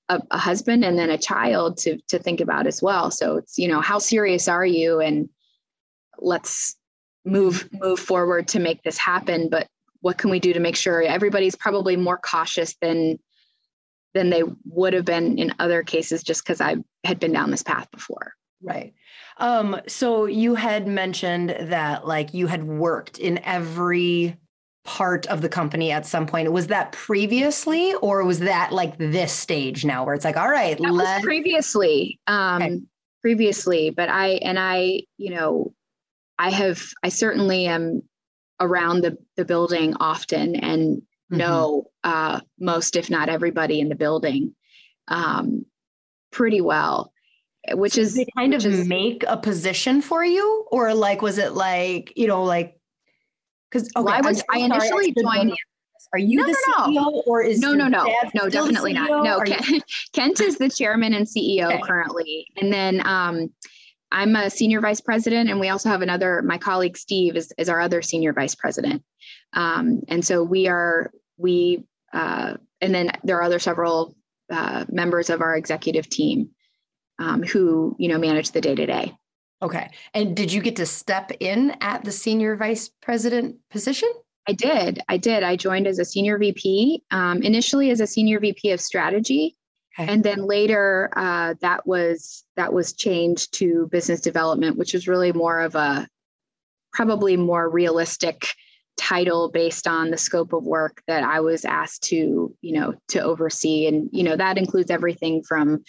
[0.10, 3.10] a, a, husband and then a child to to think about as well.
[3.10, 5.00] So it's you know how serious are you?
[5.00, 5.30] And
[6.20, 6.76] let's
[7.26, 9.50] move move forward to make this happen.
[9.50, 9.68] But
[10.02, 13.18] what can we do to make sure everybody's probably more cautious than
[14.14, 17.64] than they would have been in other cases just because i had been down this
[17.64, 18.34] path before?
[18.62, 18.94] Right
[19.38, 24.38] um, so you had mentioned that like you had worked in every
[24.86, 26.52] part of the company at some point.
[26.52, 30.78] Was that previously or was that like this stage now where it's like, all right,
[30.78, 32.20] that let- was previously.
[32.28, 32.82] Um okay.
[33.22, 35.74] previously, but I and I, you know,
[36.38, 38.04] I have I certainly am
[38.62, 41.38] around the the building often and mm-hmm.
[41.38, 44.56] know uh most if not everybody in the building
[45.10, 45.66] um
[46.32, 47.12] pretty well
[47.74, 50.66] which so is they kind of is, make a position for you?
[50.72, 52.80] Or like was it like you know like
[53.70, 55.54] because okay, I was I initially joined
[56.14, 57.24] are you no, the no, CEO no.
[57.26, 58.06] or is no no no.
[58.34, 59.24] no definitely not.
[59.24, 61.82] No Kent, Kent is the chairman and CEO okay.
[61.82, 62.48] currently.
[62.58, 63.50] And then um
[64.12, 67.70] I'm a senior vice president and we also have another my colleague Steve is, is
[67.70, 69.04] our other senior vice president.
[69.54, 74.16] Um and so we are we uh and then there are other several
[74.50, 76.52] uh, members of our executive team
[77.20, 79.16] um, who you know manage the day to day.
[79.62, 79.90] Okay.
[80.14, 84.10] And did you get to step in at the senior vice president position?
[84.48, 85.02] I did.
[85.10, 85.44] I did.
[85.44, 89.58] I joined as a senior VP, um, initially as a senior VP of strategy,
[89.98, 90.12] okay.
[90.12, 95.32] and then later uh, that was that was changed to business development, which was really
[95.32, 96.08] more of a
[96.94, 98.48] probably more realistic
[98.98, 103.20] title based on the scope of work that I was asked to, you know, to
[103.20, 105.84] oversee, and you know that includes everything from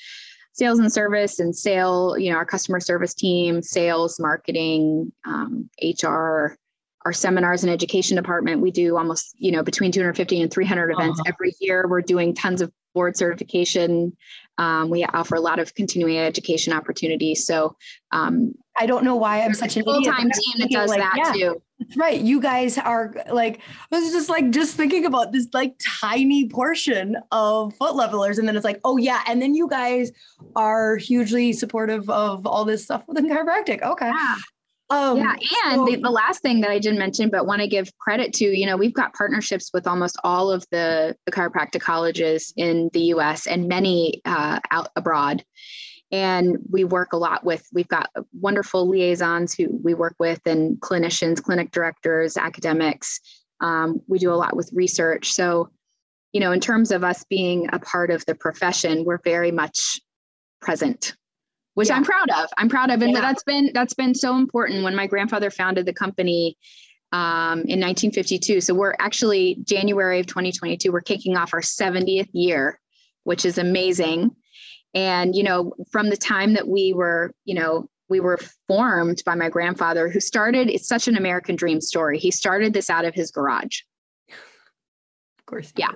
[0.57, 6.57] sales and service and sale, you know, our customer service team, sales, marketing, um, HR,
[7.05, 8.63] our seminars and education department.
[8.63, 11.33] We do almost, you know, between 250 and 300 events uh-huh.
[11.35, 11.87] every year.
[11.87, 14.17] We're doing tons of board certification.
[14.57, 17.45] Um, we offer a lot of continuing education opportunities.
[17.47, 17.77] So
[18.11, 21.15] um, I don't know why I'm such an full time team that does like, that
[21.17, 21.63] yeah, too.
[21.97, 22.21] Right.
[22.21, 23.61] You guys are like,
[23.93, 28.39] I was just like, just thinking about this like tiny portion of foot levelers.
[28.39, 29.23] And then it's like, oh yeah.
[29.27, 30.11] And then you guys
[30.57, 33.83] are hugely supportive of all this stuff within chiropractic.
[33.83, 34.09] Okay.
[34.09, 34.37] Yeah.
[34.89, 35.35] Um, yeah,
[35.67, 38.33] and so, the, the, last thing that I didn't mention, but want to give credit
[38.35, 42.89] to, you know, we've got partnerships with almost all of the, the chiropractic colleges in
[42.93, 43.49] the U.S.
[43.49, 45.45] and many uh, out abroad.
[46.13, 50.81] And we work a lot with, we've got wonderful liaisons who we work with, and
[50.81, 53.21] clinicians, clinic directors, academics.
[53.61, 55.33] Um, we do a lot with research.
[55.33, 55.71] So,
[56.33, 60.01] you know, in terms of us being a part of the profession, we're very much
[60.61, 61.17] present
[61.77, 61.97] which yeah.
[61.97, 62.49] I'm proud of.
[62.57, 63.21] I'm proud of, and yeah.
[63.21, 64.83] that's been that's been so important.
[64.83, 66.57] When my grandfather founded the company
[67.13, 70.91] um, in 1952, so we're actually January of 2022.
[70.91, 72.81] We're kicking off our 70th year,
[73.25, 74.35] which is amazing.
[74.97, 79.35] And you know, from the time that we were, you know, we were formed by
[79.35, 80.71] my grandfather, who started.
[80.71, 82.19] It's such an American dream story.
[82.19, 83.81] He started this out of his garage.
[84.31, 85.73] Of course.
[85.77, 85.91] Yeah.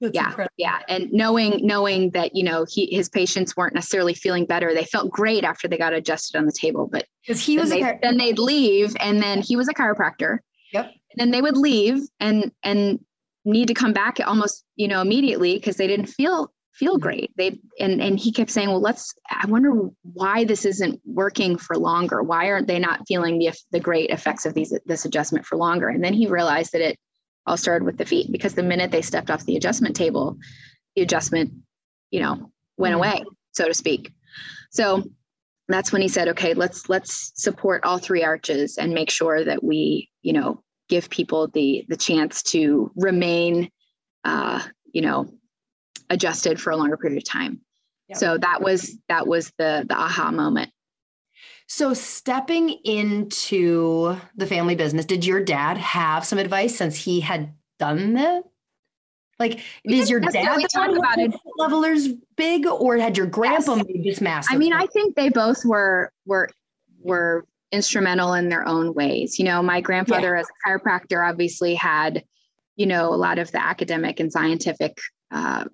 [0.00, 0.54] Yeah, incredible.
[0.56, 4.84] yeah, and knowing knowing that you know he his patients weren't necessarily feeling better, they
[4.84, 8.00] felt great after they got adjusted on the table, but because he was they, chiro-
[8.00, 10.38] then they'd leave, and then he was a chiropractor.
[10.72, 10.86] Yep.
[10.86, 12.98] And then they would leave and and
[13.44, 17.02] need to come back almost you know immediately because they didn't feel feel mm-hmm.
[17.02, 17.30] great.
[17.36, 19.14] They and and he kept saying, well, let's.
[19.30, 22.22] I wonder why this isn't working for longer.
[22.22, 25.88] Why aren't they not feeling the the great effects of these this adjustment for longer?
[25.88, 26.98] And then he realized that it
[27.46, 30.36] all started with the feet because the minute they stepped off the adjustment table,
[30.94, 31.52] the adjustment,
[32.10, 32.98] you know, went mm-hmm.
[32.98, 34.12] away, so to speak.
[34.70, 35.04] So
[35.68, 39.62] that's when he said, okay, let's let's support all three arches and make sure that
[39.62, 43.70] we, you know, give people the the chance to remain,
[44.24, 44.62] uh,
[44.92, 45.32] you know,
[46.10, 47.60] adjusted for a longer period of time.
[48.08, 48.18] Yep.
[48.18, 50.70] So that was that was the the aha moment.
[51.70, 57.54] So, stepping into the family business, did your dad have some advice since he had
[57.78, 58.42] done that?
[59.38, 61.32] Like, we is your dad the one about it.
[61.56, 63.86] levelers big, or had your grandpa yes.
[63.86, 64.52] made this massive?
[64.52, 66.50] I mean, I think they both were were
[67.00, 69.38] were instrumental in their own ways.
[69.38, 70.40] You know, my grandfather yeah.
[70.40, 72.24] as a chiropractor obviously had,
[72.74, 74.98] you know, a lot of the academic and scientific
[75.30, 75.66] uh,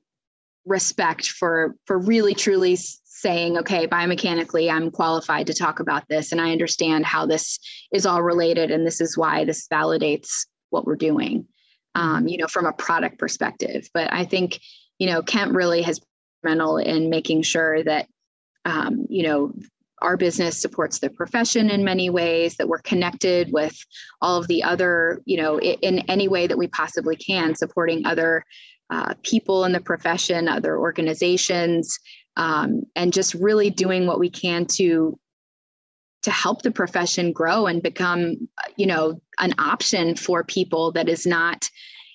[0.67, 6.41] respect for for really truly saying, okay, biomechanically, I'm qualified to talk about this, and
[6.41, 7.59] I understand how this
[7.93, 11.47] is all related, and this is why this validates what we're doing.
[11.95, 12.29] Um, mm-hmm.
[12.29, 13.89] you know, from a product perspective.
[13.95, 14.61] But I think,
[14.99, 15.99] you know, Kent really has
[16.47, 18.07] been in making sure that
[18.64, 19.53] um, you know
[20.03, 23.75] our business supports the profession in many ways that we're connected with
[24.21, 28.07] all of the other you know in, in any way that we possibly can supporting
[28.07, 28.45] other
[28.91, 31.99] uh, people in the profession other organizations
[32.37, 35.18] um, and just really doing what we can to
[36.22, 41.26] to help the profession grow and become you know an option for people that is
[41.26, 41.68] not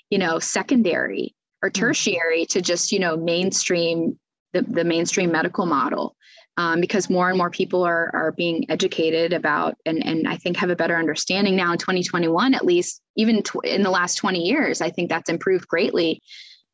[0.09, 1.73] you know secondary or mm.
[1.73, 4.17] tertiary to just you know mainstream
[4.53, 6.15] the, the mainstream medical model
[6.57, 10.57] um, because more and more people are, are being educated about and, and I think
[10.57, 14.39] have a better understanding now in 2021, at least even tw- in the last 20
[14.39, 14.81] years.
[14.81, 16.21] I think that's improved greatly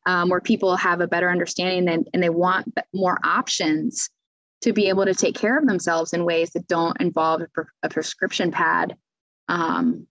[0.08, 4.08] um, where people have a better understanding and, and they want more options
[4.62, 7.64] to be able to take care of themselves in ways that don't involve a, pre-
[7.82, 8.96] a prescription pad
[9.48, 10.06] um,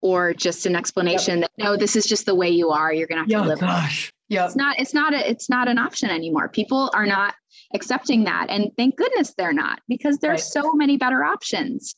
[0.00, 1.50] or just an explanation yep.
[1.56, 2.94] that no, this is just the way you are.
[2.94, 3.58] You're gonna have to live.
[3.58, 4.12] Gosh.
[4.28, 4.46] Yeah.
[4.46, 6.48] It's not, it's not a, it's not an option anymore.
[6.48, 7.34] People are not
[7.74, 8.46] accepting that.
[8.50, 10.62] And thank goodness they're not because there's right.
[10.62, 11.96] so many better options.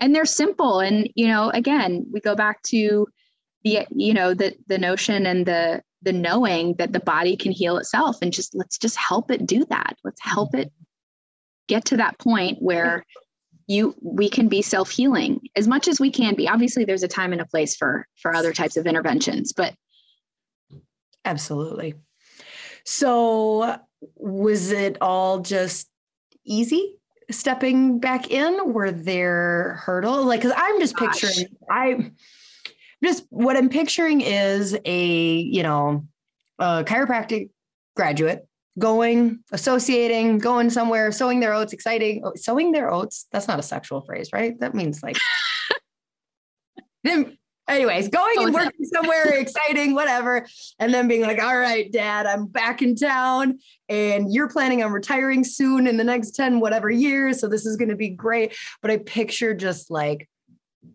[0.00, 0.80] And they're simple.
[0.80, 3.08] And, you know, again, we go back to
[3.64, 7.76] the, you know, the the notion and the the knowing that the body can heal
[7.76, 9.96] itself and just let's just help it do that.
[10.04, 10.72] Let's help it
[11.66, 13.04] get to that point where
[13.66, 16.48] you we can be self-healing as much as we can be.
[16.48, 19.74] Obviously there's a time and a place for for other types of interventions, but
[21.28, 21.94] Absolutely.
[22.84, 23.78] So,
[24.16, 25.90] was it all just
[26.42, 26.96] easy
[27.30, 28.72] stepping back in?
[28.72, 30.24] Were there hurdles?
[30.24, 31.20] Like, because I'm just Gosh.
[31.20, 32.12] picturing, I
[33.02, 36.04] just what I'm picturing is a, you know,
[36.58, 37.50] a chiropractic
[37.96, 38.46] graduate
[38.78, 43.26] going, associating, going somewhere, sowing their oats, exciting, oh, sowing their oats.
[43.32, 44.58] That's not a sexual phrase, right?
[44.60, 45.16] That means like,
[47.04, 47.36] then
[47.68, 50.46] anyways, going oh, and working somewhere exciting, whatever.
[50.78, 54.92] And then being like, all right, dad, I'm back in town and you're planning on
[54.92, 57.40] retiring soon in the next 10, whatever years.
[57.40, 58.56] So this is going to be great.
[58.80, 60.28] But I picture just like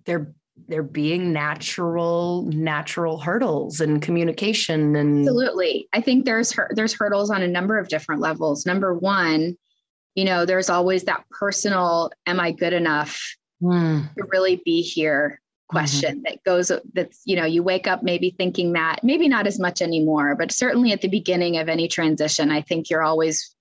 [0.06, 0.34] they're
[0.68, 7.41] there being natural natural hurdles and communication and absolutely i think there's there's hurdles on
[7.41, 9.58] a number of different levels number one
[10.16, 13.20] you know there's always that personal am i good enough
[13.62, 14.14] mm.
[14.16, 15.39] to really be here
[15.70, 16.24] question mm-hmm.
[16.26, 19.82] that goes that's you know you wake up maybe thinking that maybe not as much
[19.82, 23.56] anymore but certainly at the beginning of any transition i think you're always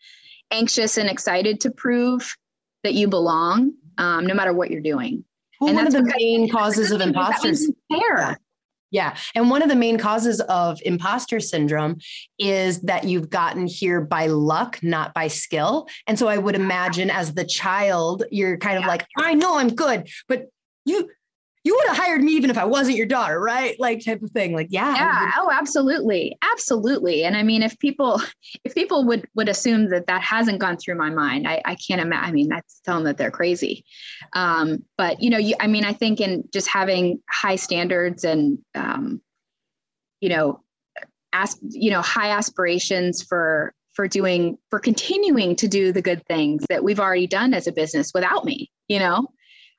[0.50, 2.36] anxious and excited to prove
[2.82, 5.24] that you belong um, no matter what you're doing
[5.62, 8.36] well, and one of the main causes of imposter syndrome.
[8.90, 9.16] yeah.
[9.34, 11.98] And one of the main causes of imposter syndrome
[12.38, 15.86] is that you've gotten here by luck, not by skill.
[16.06, 18.88] And so I would imagine as the child, you're kind of yeah.
[18.88, 20.48] like, I know I'm good, but
[20.84, 21.08] you
[21.64, 23.78] you would have hired me even if I wasn't your daughter, right?
[23.78, 24.52] Like type of thing.
[24.52, 24.94] Like, yeah.
[24.94, 25.30] Yeah.
[25.36, 26.36] Oh, absolutely.
[26.52, 27.24] Absolutely.
[27.24, 28.20] And I mean, if people,
[28.64, 32.00] if people would, would assume that that hasn't gone through my mind, I, I can't
[32.00, 33.84] imagine, I mean, that's telling that they're crazy.
[34.32, 38.58] Um, but you know, you, I mean, I think in just having high standards and,
[38.74, 39.20] um,
[40.20, 40.62] you know,
[41.32, 46.64] ask, you know, high aspirations for, for doing, for continuing to do the good things
[46.68, 49.28] that we've already done as a business without me, you know.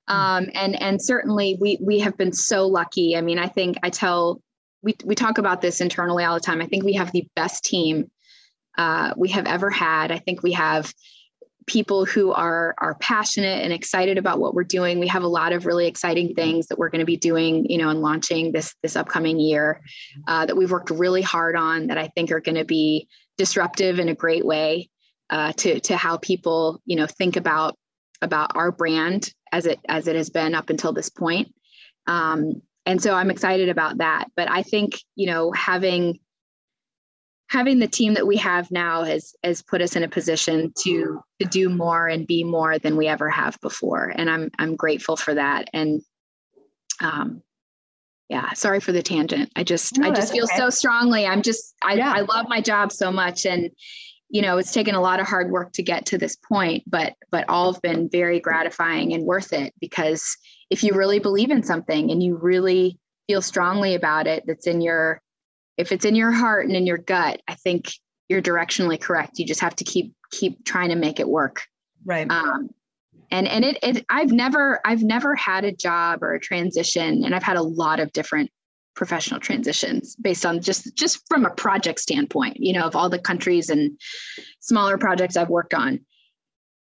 [0.07, 3.15] Um, and and certainly we we have been so lucky.
[3.15, 4.41] I mean, I think I tell
[4.81, 6.61] we we talk about this internally all the time.
[6.61, 8.11] I think we have the best team
[8.77, 10.11] uh, we have ever had.
[10.11, 10.93] I think we have
[11.65, 14.99] people who are are passionate and excited about what we're doing.
[14.99, 17.77] We have a lot of really exciting things that we're going to be doing, you
[17.77, 19.81] know, and launching this this upcoming year
[20.27, 23.99] uh, that we've worked really hard on that I think are going to be disruptive
[23.99, 24.89] in a great way
[25.29, 27.77] uh, to to how people you know think about
[28.21, 31.53] about our brand as it as it has been up until this point.
[32.07, 34.25] Um, and so I'm excited about that.
[34.35, 36.19] But I think you know having
[37.49, 41.21] having the team that we have now has has put us in a position to
[41.39, 44.11] to do more and be more than we ever have before.
[44.15, 45.69] And I'm I'm grateful for that.
[45.71, 46.01] And
[46.99, 47.43] um,
[48.27, 49.51] yeah, sorry for the tangent.
[49.55, 50.57] I just no, I just feel okay.
[50.57, 51.27] so strongly.
[51.27, 52.11] I'm just I, yeah.
[52.13, 53.69] I love my job so much and
[54.33, 57.13] you know it's taken a lot of hard work to get to this point but
[57.31, 60.35] but all have been very gratifying and worth it because
[60.69, 64.81] if you really believe in something and you really feel strongly about it that's in
[64.81, 65.21] your
[65.77, 67.89] if it's in your heart and in your gut i think
[68.29, 69.37] you're directionally correct.
[69.37, 71.65] You just have to keep keep trying to make it work.
[72.05, 72.29] Right.
[72.29, 72.69] Um,
[73.31, 77.33] and and it, it i've never i've never had a job or a transition and
[77.33, 78.51] i've had a lot of different
[78.95, 83.19] professional transitions based on just just from a project standpoint you know of all the
[83.19, 83.99] countries and
[84.59, 85.99] smaller projects i've worked on.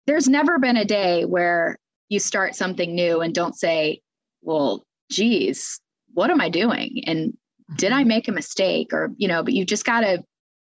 [0.07, 1.77] There's never been a day where
[2.09, 4.01] you start something new and don't say
[4.41, 5.79] well geez
[6.13, 7.03] what am i doing?
[7.07, 7.37] And
[7.77, 8.09] did i mm-hmm.
[8.09, 8.93] make a mistake?
[8.93, 10.23] Or you know but you just got to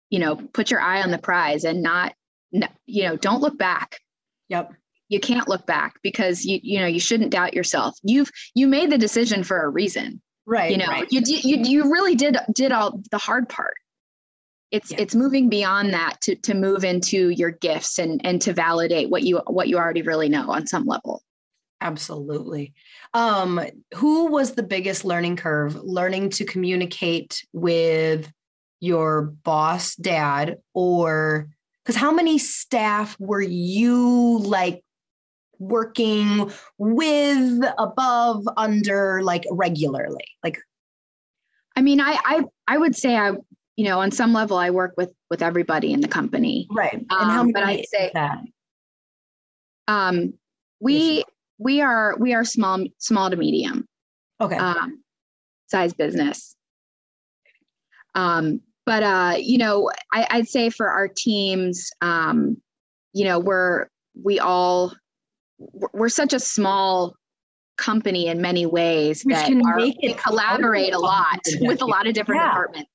[0.10, 2.14] you know put your eye on the prize and not
[2.86, 4.00] you know don't look back.
[4.50, 4.74] Yep.
[5.10, 7.98] You can't look back because you you know you shouldn't doubt yourself.
[8.04, 11.12] You've you made the decision for a reason right you know right.
[11.12, 13.76] you you you really did did all the hard part
[14.72, 14.98] it's yeah.
[15.00, 19.24] it's moving beyond that to to move into your gifts and and to validate what
[19.24, 21.22] you what you already really know on some level
[21.82, 22.74] absolutely
[23.14, 23.60] um
[23.96, 28.32] who was the biggest learning curve learning to communicate with
[28.80, 31.48] your boss dad or
[31.84, 34.84] because how many staff were you like
[35.62, 40.58] working with above under like regularly like
[41.76, 43.32] i mean i i, I would say i
[43.76, 46.68] you know on some level i work with with everybody in the company.
[46.70, 48.40] Right and um, how many but i'd say that?
[49.88, 50.34] Um
[50.80, 51.24] we
[51.58, 53.88] we are we are small small to medium
[54.40, 54.58] okay.
[54.58, 55.02] um
[55.68, 56.56] size business.
[58.14, 62.58] Um but uh you know I, i'd say for our teams um
[63.14, 63.88] you know we're
[64.22, 64.94] we all
[65.94, 67.16] we're such a small
[67.78, 72.42] company in many ways that our, we collaborate a lot with a lot of different
[72.42, 72.48] yeah.
[72.48, 72.90] departments.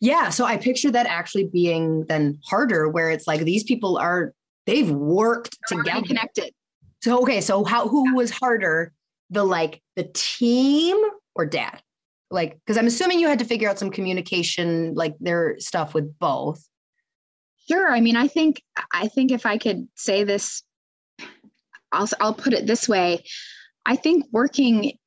[0.00, 0.30] Yeah.
[0.30, 4.32] So I picture that actually being then harder where it's like these people are
[4.66, 6.06] they've worked They're together.
[6.06, 6.52] Connected.
[7.02, 8.92] So okay, so how who was harder?
[9.30, 10.96] The like the team
[11.34, 11.82] or dad?
[12.30, 16.18] Like, because I'm assuming you had to figure out some communication, like their stuff with
[16.18, 16.66] both.
[17.68, 17.92] Sure.
[17.92, 20.62] I mean, I think I think if I could say this
[21.92, 23.24] I'll, I'll put it this way.
[23.84, 24.98] I think working,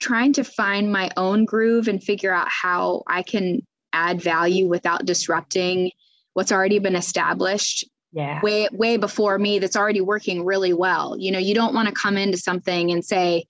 [0.00, 3.60] trying to find my own groove and figure out how I can
[3.92, 5.90] add value without disrupting
[6.34, 8.40] what's already been established yeah.
[8.42, 11.16] way way before me that's already working really well.
[11.18, 13.44] You know you don't want to come into something and say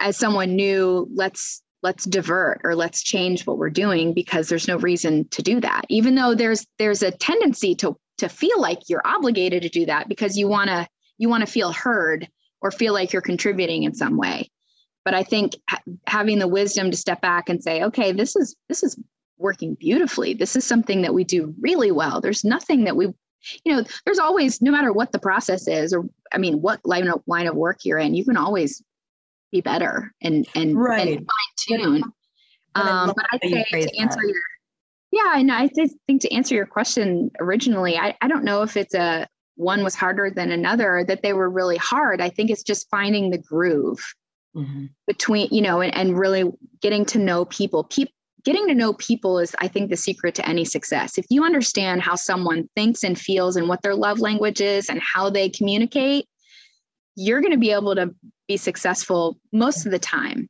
[0.00, 4.78] as someone new let's let's divert or let's change what we're doing because there's no
[4.78, 5.82] reason to do that.
[5.88, 10.08] Even though there's there's a tendency to to feel like you're obligated to do that
[10.08, 10.86] because you want to
[11.18, 12.28] you want to feel heard
[12.60, 14.50] or feel like you're contributing in some way
[15.04, 18.56] but i think ha- having the wisdom to step back and say okay this is
[18.68, 18.98] this is
[19.38, 23.06] working beautifully this is something that we do really well there's nothing that we
[23.64, 27.06] you know there's always no matter what the process is or i mean what line
[27.08, 28.82] of, line of work you're in you can always
[29.52, 31.18] be better and and, right.
[31.18, 32.02] and fine tune
[32.74, 34.28] um, but i'd say to answer that.
[34.28, 34.42] your
[35.12, 38.94] yeah and i think to answer your question originally I, I don't know if it's
[38.94, 42.20] a one was harder than another that they were really hard.
[42.20, 44.04] I think it's just finding the groove
[44.54, 44.86] mm-hmm.
[45.06, 46.50] between you know and, and really
[46.80, 47.84] getting to know people.
[47.84, 48.12] People
[48.44, 51.18] getting to know people is i think the secret to any success.
[51.18, 55.00] If you understand how someone thinks and feels and what their love language is and
[55.00, 56.26] how they communicate
[57.16, 58.12] you're going to be able to
[58.48, 60.48] be successful most of the time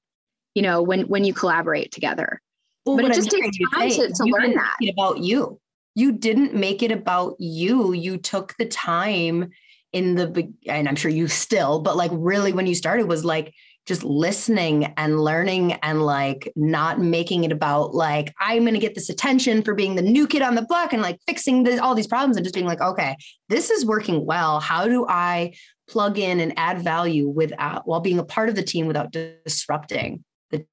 [0.55, 2.41] you know when when you collaborate together.
[2.87, 4.77] Well, but it just takes time to, to learn that.
[4.93, 5.59] about you
[5.95, 7.93] you didn't make it about you.
[7.93, 9.51] You took the time
[9.93, 13.55] in the and I'm sure you still, but like really when you started was like
[13.87, 18.95] just listening and learning and like not making it about like I'm going to get
[18.95, 21.95] this attention for being the new kid on the block and like fixing the, all
[21.95, 23.17] these problems and just being like okay
[23.49, 25.55] this is working well how do I
[25.87, 30.25] plug in and add value without while being a part of the team without disrupting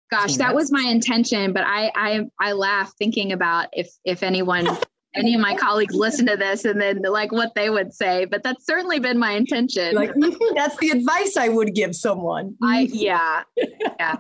[0.09, 0.38] gosh team.
[0.38, 4.67] that was my intention but I I I laugh thinking about if if anyone
[5.16, 8.43] any of my colleagues listen to this and then like what they would say but
[8.43, 9.95] that's certainly been my intention.
[9.95, 12.55] Like mm-hmm, that's the advice i would give someone.
[12.64, 12.95] I mm-hmm.
[12.95, 13.43] yeah
[13.99, 14.18] yeah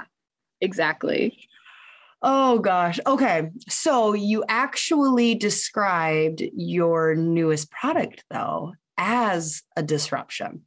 [0.59, 1.37] exactly.
[2.21, 2.99] Oh gosh.
[3.05, 10.63] Okay so you actually described your newest product though as a disruption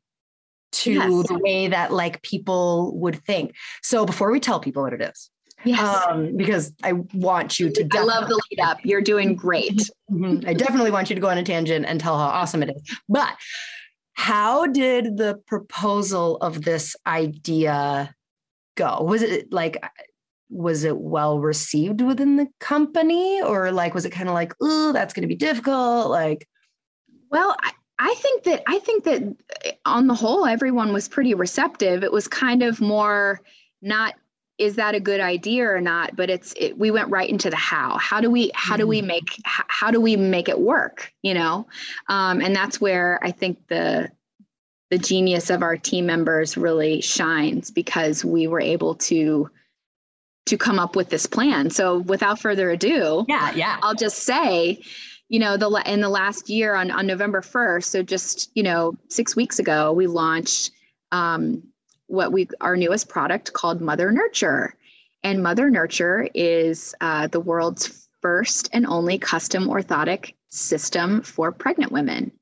[0.72, 1.28] to yes.
[1.28, 3.54] the way that like people would think.
[3.82, 5.30] So before we tell people what it is
[5.64, 5.80] Yes.
[5.80, 7.88] Um, because I want you to.
[7.92, 8.78] I love the lead up.
[8.84, 9.78] You're doing great.
[10.10, 10.48] Mm-hmm.
[10.48, 12.82] I definitely want you to go on a tangent and tell how awesome it is.
[13.08, 13.34] But
[14.14, 18.14] how did the proposal of this idea
[18.76, 19.02] go?
[19.02, 19.82] Was it like,
[20.50, 24.92] was it well received within the company, or like, was it kind of like, oh,
[24.92, 26.10] that's going to be difficult?
[26.10, 26.46] Like,
[27.30, 29.22] well, I, I think that I think that
[29.84, 32.04] on the whole, everyone was pretty receptive.
[32.04, 33.40] It was kind of more
[33.82, 34.14] not
[34.58, 37.56] is that a good idea or not but it's it, we went right into the
[37.56, 39.08] how how do we how do we mm-hmm.
[39.08, 41.66] make how do we make it work you know
[42.08, 44.10] um, and that's where i think the
[44.90, 49.50] the genius of our team members really shines because we were able to
[50.46, 51.70] to come up with this plan.
[51.70, 53.78] So without further ado, yeah, yeah.
[53.82, 54.82] I'll just say,
[55.28, 58.94] you know, the in the last year on on November 1st, so just, you know,
[59.08, 60.70] 6 weeks ago, we launched
[61.12, 61.62] um
[62.06, 64.74] what we our newest product called Mother Nurture.
[65.22, 71.92] And Mother Nurture is uh, the world's first and only custom orthotic system for pregnant
[71.92, 72.32] women.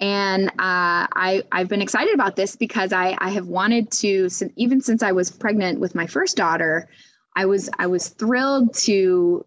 [0.00, 4.80] And uh, I, I've been excited about this because I, I have wanted to, even
[4.80, 6.88] since I was pregnant with my first daughter,
[7.36, 9.44] I was I was thrilled to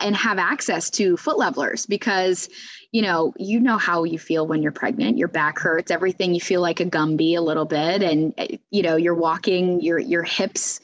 [0.00, 2.48] and have access to foot levelers because
[2.90, 5.18] you know you know how you feel when you're pregnant.
[5.18, 8.82] Your back hurts everything you feel like a gumby a little bit and eh, you
[8.82, 10.80] know you're walking your your hips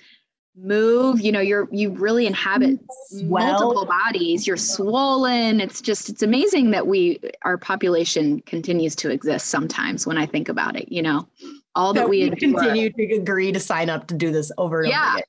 [0.60, 2.80] move you know you're you really inhabit
[3.22, 5.60] multiple bodies you're swollen.
[5.60, 10.48] It's just it's amazing that we our population continues to exist sometimes when i think
[10.48, 11.28] about it you know?
[11.74, 14.80] All that, that we, we continue to agree to sign up to do this over
[14.80, 15.12] and yeah.
[15.14, 15.22] over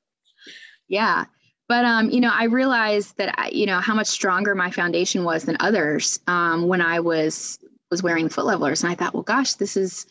[0.87, 1.25] yeah
[1.69, 5.23] but um, you know i realized that I, you know how much stronger my foundation
[5.23, 7.59] was than others um, when i was
[7.89, 8.83] was wearing foot levelers.
[8.83, 10.05] And i thought well gosh this is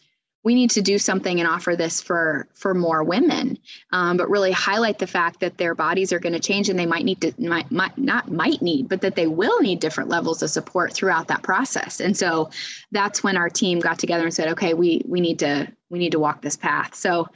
[0.45, 3.59] we need to do something and offer this for for more women.
[3.93, 6.87] Um, but really highlight the fact that their bodies are going to change and they
[6.87, 10.43] might need to might, might not might need but that they will need different levels
[10.43, 12.01] of support throughout that process.
[12.01, 12.51] And so
[12.93, 16.13] that's when our team got together and said okay we we need to we need
[16.13, 16.95] to walk this path.
[16.95, 17.29] So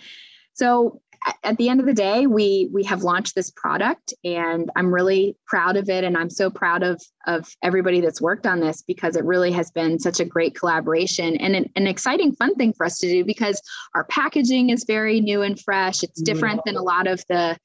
[0.55, 1.01] so
[1.45, 5.37] at the end of the day, we we have launched this product, and I'm really
[5.47, 9.17] proud of it, and I'm so proud of of everybody that's worked on this because
[9.17, 12.87] it really has been such a great collaboration and an, an exciting, fun thing for
[12.87, 13.61] us to do because
[13.95, 16.03] our packaging is very new and fresh.
[16.03, 17.57] It's different than a lot of the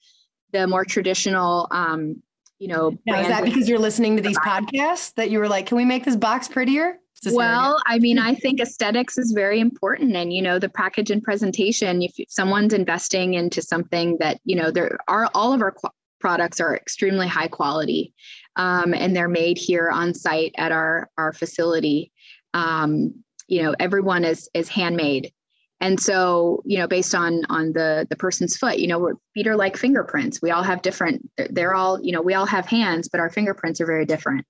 [0.54, 2.22] the more traditional um,
[2.60, 2.98] you know.
[3.06, 5.86] Now, is that because you're listening to these podcasts that you were like, can we
[5.86, 7.00] make this box prettier?
[7.26, 10.16] Well, I mean, I think aesthetics is very important.
[10.16, 14.72] And, you know, the package and presentation, if someone's investing into something that, you know,
[14.72, 15.90] there are all of our qu-
[16.20, 18.14] products are extremely high quality
[18.56, 22.12] um, and they're made here on site at our, our facility.
[22.54, 25.32] Um, you know, everyone is, is handmade.
[25.80, 29.46] And so, you know, based on on the the person's foot, you know, we're, feet
[29.46, 30.42] are like fingerprints.
[30.42, 31.30] We all have different.
[31.52, 34.44] They're all, you know, we all have hands, but our fingerprints are very different.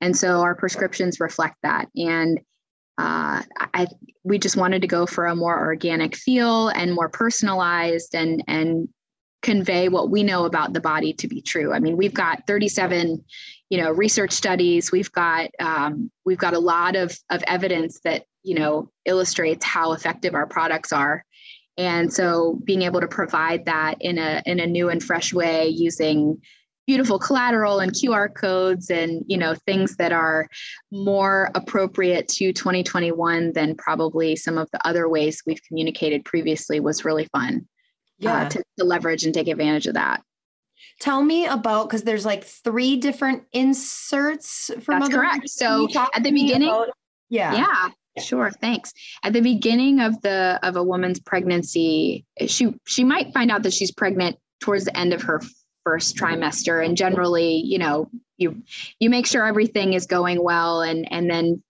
[0.00, 1.88] And so our prescriptions reflect that.
[1.96, 2.38] And
[2.98, 3.42] uh,
[3.74, 3.86] I,
[4.24, 8.88] we just wanted to go for a more organic feel and more personalized and, and
[9.42, 11.72] convey what we know about the body to be true.
[11.72, 13.24] I mean, we've got 37,
[13.70, 14.90] you know, research studies.
[14.90, 19.92] We've got um, we've got a lot of of evidence that you know illustrates how
[19.92, 21.24] effective our products are.
[21.76, 25.68] And so, being able to provide that in a in a new and fresh way
[25.68, 26.40] using
[26.88, 30.48] beautiful collateral and QR codes and you know things that are
[30.90, 37.04] more appropriate to 2021 than probably some of the other ways we've communicated previously was
[37.04, 37.62] really fun uh,
[38.20, 38.36] yeah.
[38.38, 40.22] Uh, to, to leverage and take advantage of that.
[40.98, 45.50] Tell me about because there's like three different inserts from That's correct.
[45.50, 46.88] So at the beginning, about,
[47.28, 48.50] yeah, yeah, sure.
[48.50, 48.94] Thanks.
[49.22, 53.74] At the beginning of the of a woman's pregnancy, she she might find out that
[53.74, 55.42] she's pregnant towards the end of her
[55.84, 56.84] first trimester.
[56.84, 58.62] And generally you know you
[58.98, 61.62] you make sure everything is going well and and then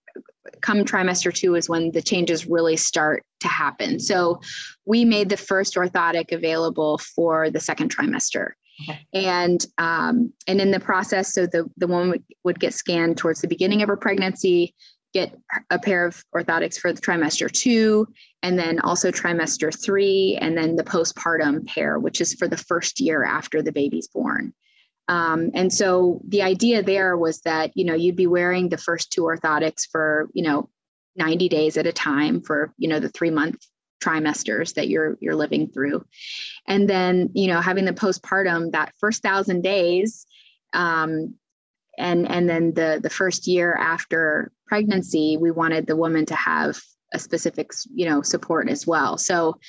[0.61, 3.99] come trimester two is when the changes really start to happen.
[3.99, 4.41] So
[4.85, 8.51] we made the first orthotic available for the second trimester.
[8.89, 9.05] Okay.
[9.13, 13.41] and um, and in the process so the the woman would, would get scanned towards
[13.41, 14.73] the beginning of her pregnancy
[15.13, 15.37] get
[15.69, 18.07] a pair of orthotics for the trimester two,
[18.43, 22.99] and then also trimester three, and then the postpartum pair, which is for the first
[22.99, 24.53] year after the baby's born.
[25.07, 29.11] Um, and so the idea there was that you know you'd be wearing the first
[29.11, 30.69] two orthotics for you know
[31.15, 33.57] 90 days at a time for you know the three month
[34.01, 36.05] trimesters that you're you're living through
[36.67, 40.25] and then you know having the postpartum that first thousand days
[40.73, 41.33] um,
[41.99, 46.79] and and then the the first year after pregnancy we wanted the woman to have
[47.13, 49.17] a specific you know support as well.
[49.17, 49.59] So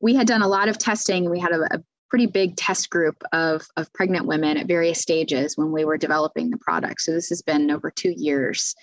[0.00, 1.30] we had done a lot of testing.
[1.30, 5.56] We had a, a pretty big test group of of pregnant women at various stages
[5.56, 7.00] when we were developing the product.
[7.00, 8.74] So this has been over two years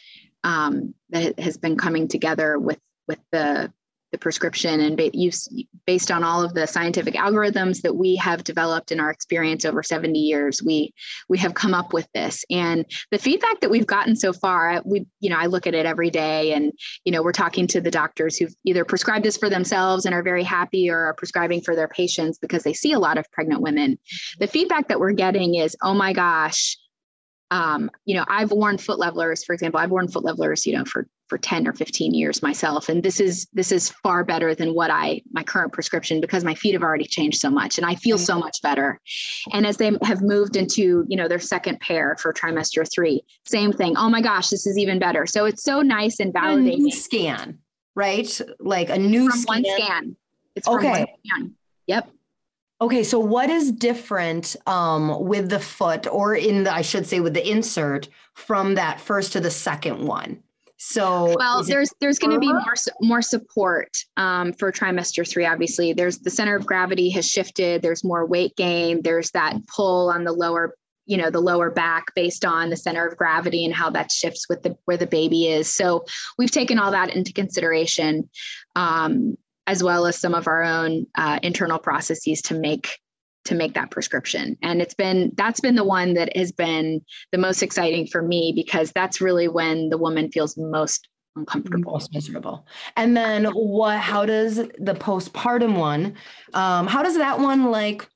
[0.44, 3.72] um, that has been coming together with with the
[4.12, 4.98] the prescription and
[5.86, 9.82] based on all of the scientific algorithms that we have developed in our experience over
[9.82, 10.94] 70 years we
[11.30, 12.44] we have come up with this.
[12.50, 15.86] And the feedback that we've gotten so far we you know i look at it
[15.86, 16.72] every day and
[17.06, 20.24] you know we're talking to the doctors who've either prescribed this for themselves and are
[20.24, 23.62] very happy or are prescribing for their patients because they see a lot of pregnant
[23.62, 23.98] women.
[24.40, 26.78] The feedback that we're getting is oh my gosh
[27.52, 30.86] um, you know i've worn foot levelers for example i've worn foot levelers you know
[30.86, 32.90] for for 10 or 15 years myself.
[32.90, 36.54] And this is this is far better than what i my current prescription because my
[36.54, 39.00] feet have already changed so much and i feel so much better.
[39.54, 43.72] And as they have moved into you know their second pair for trimester three same
[43.72, 43.96] thing.
[43.96, 45.26] Oh my gosh this is even better.
[45.26, 46.92] So it's so nice and validating.
[46.92, 47.60] scan
[47.96, 48.42] right?
[48.60, 49.64] Like a new from scan.
[49.64, 50.16] one scan.
[50.58, 50.82] it's Okay.
[50.82, 51.56] from one scan.
[51.88, 52.12] Yep.
[52.82, 57.20] Okay, so what is different um, with the foot, or in the, I should say,
[57.20, 60.42] with the insert from that first to the second one?
[60.84, 65.94] So, well there's there's going to be more more support um, for trimester three obviously.
[65.94, 67.84] There's the center of gravity has shifted.
[67.84, 69.04] There's more weight gain.
[69.04, 70.74] There's that pull on the lower
[71.06, 74.50] you know the lower back based on the center of gravity and how that shifts
[74.50, 75.72] with the where the baby is.
[75.72, 76.04] So
[76.40, 78.28] we've taken all that into consideration
[78.76, 82.98] um, as well as some of our own uh, internal processes to make
[83.46, 87.38] to make that prescription and it's been that's been the one that has been the
[87.38, 91.94] most exciting for me because that's really when the woman feels most uncomfortable.
[91.94, 92.66] most miserable.
[92.96, 94.00] And then what?
[94.00, 96.16] How does the postpartum one?
[96.54, 98.08] Um, how does that one like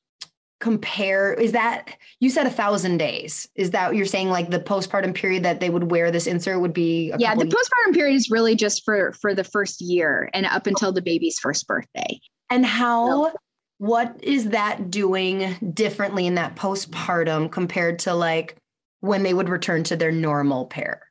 [0.59, 1.33] compare?
[1.33, 3.47] Is that you said a thousand days?
[3.55, 4.29] Is that you're saying?
[4.29, 7.11] Like the postpartum period that they would wear this insert would be?
[7.11, 10.67] A Yeah, the postpartum period is really just for for the first year and up
[10.67, 12.19] until the baby's first birthday.
[12.51, 13.33] And how,
[13.77, 18.55] what is that doing differently in that postpartum compared to like
[19.01, 21.01] when they would return to their normal pair?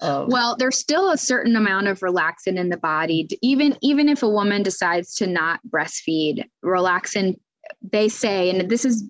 [0.00, 3.28] Of, Well, there's still a certain amount of relaxin in the body.
[3.42, 7.36] Even even if a woman decides to not breastfeed, relaxin
[7.82, 9.04] they say and this is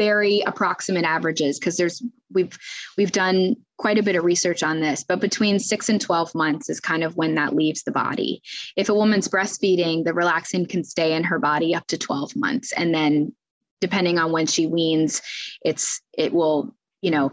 [0.00, 2.56] very approximate averages because there's we've
[2.96, 6.70] we've done quite a bit of research on this but between 6 and 12 months
[6.70, 8.40] is kind of when that leaves the body.
[8.76, 12.72] If a woman's breastfeeding the relaxin can stay in her body up to 12 months
[12.72, 13.34] and then
[13.82, 15.20] depending on when she weans
[15.62, 17.30] it's it will you know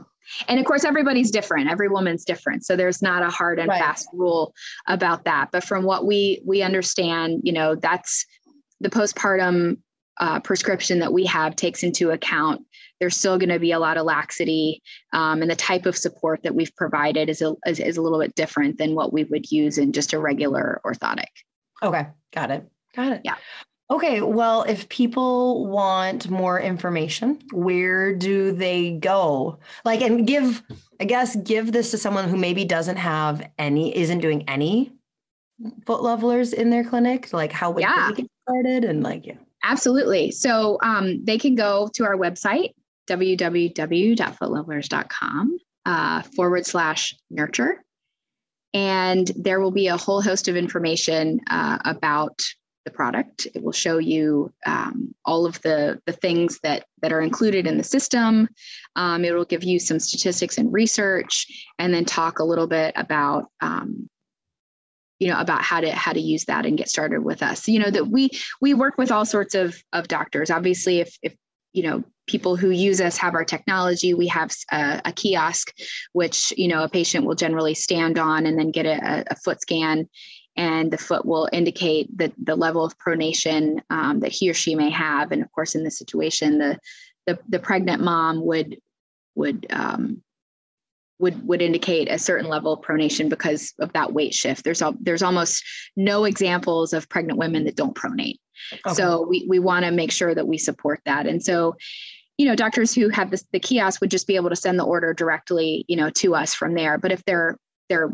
[0.50, 1.70] and of course everybody's different.
[1.70, 2.66] Every woman's different.
[2.66, 3.80] So there's not a hard and Right.
[3.80, 4.54] fast rule
[4.86, 5.52] about that.
[5.54, 8.26] But from what we we understand you know that's
[8.82, 9.78] the postpartum
[10.20, 12.62] uh, prescription that we have takes into account
[13.00, 14.82] there's still going to be a lot of laxity
[15.14, 18.20] um, and the type of support that we've provided is a, is, is a little
[18.20, 21.26] bit different than what we would use in just a regular orthotic
[21.84, 22.70] okay, got it.
[22.96, 23.22] Got it.
[23.24, 23.36] Yeah.
[23.90, 29.60] Okay, well, if people want more information, where do they go?
[29.86, 30.62] Like, and give,
[31.00, 34.92] I guess, give this to someone who maybe doesn't have any, isn't doing any
[35.86, 37.32] foot levelers in their clinic.
[37.32, 38.10] Like, how would Yeah.
[38.10, 38.84] they get started?
[38.84, 39.36] And like, yeah.
[39.64, 40.32] Absolutely.
[40.32, 42.74] So um, they can go to our website,
[43.10, 47.84] www.footlevelers.com uh, forward slash nurture.
[48.74, 52.42] And there will be a whole host of information uh, about
[52.86, 53.48] the product.
[53.54, 57.78] It will show you um, all of the, the things that, that are included in
[57.78, 58.48] the system.
[58.96, 61.48] Um, it will give you some statistics and research,
[61.80, 64.10] and then talk a little bit about um,
[65.20, 67.68] you know about how to how to use that and get started with us.
[67.68, 68.30] You know that we
[68.62, 70.50] we work with all sorts of of doctors.
[70.50, 71.36] Obviously if if
[71.74, 75.74] you know people who use us have our technology we have a, a kiosk
[76.14, 79.62] which you know a patient will generally stand on and then get a, a foot
[79.62, 80.08] scan
[80.58, 84.74] and the foot will indicate the, the level of pronation um, that he or she
[84.74, 85.32] may have.
[85.32, 86.80] And of course in this situation the
[87.28, 88.80] the, the pregnant mom would
[89.36, 90.24] would um,
[91.20, 94.64] would would indicate a certain level of pronation because of that weight shift.
[94.64, 95.64] There's al- there's almost
[95.96, 98.38] no examples of pregnant women that don't pronate.
[98.86, 98.96] Okay.
[98.96, 101.26] So we we want to make sure that we support that.
[101.26, 101.76] And so,
[102.38, 104.86] you know, doctors who have this, the kiosk would just be able to send the
[104.86, 106.98] order directly, you know, to us from there.
[106.98, 107.58] But if they're
[107.90, 108.14] they're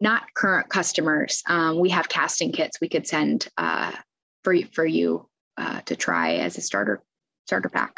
[0.00, 3.92] not current customers, um, we have casting kits we could send uh,
[4.44, 7.02] for for you uh, to try as a starter
[7.46, 7.94] starter pack.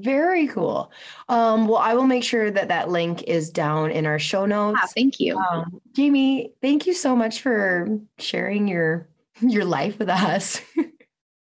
[0.00, 0.90] Very cool.
[1.28, 4.80] Um, well, I will make sure that that link is down in our show notes.
[4.82, 5.36] Ah, thank you.
[5.38, 7.88] Um, Jamie, thank you so much for
[8.18, 9.08] sharing your
[9.40, 10.60] your life with us.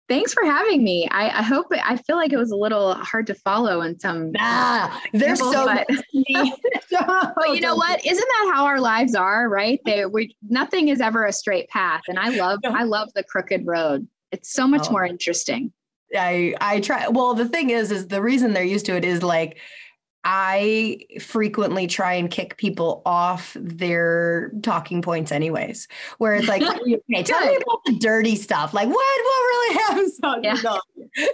[0.09, 1.07] Thanks for having me.
[1.11, 4.31] I, I hope I feel like it was a little hard to follow in some.
[4.39, 5.65] ah, they're so.
[5.65, 5.85] but,
[7.35, 8.03] but you know what?
[8.03, 9.47] Isn't that how our lives are?
[9.47, 9.79] Right?
[9.85, 13.67] They we nothing is ever a straight path, and I love I love the crooked
[13.67, 14.07] road.
[14.31, 14.93] It's so much Oh.
[14.93, 15.71] more interesting.
[16.15, 17.07] I I try.
[17.07, 19.57] Well, the thing is, is the reason they're used to it is like
[20.23, 25.87] I frequently try and kick people off their talking points, anyways.
[26.17, 26.61] Where it's like,
[27.11, 28.73] okay, tell me about the dirty stuff.
[28.73, 28.95] Like, what?
[28.95, 30.19] What really happens?
[30.23, 30.55] on Yeah.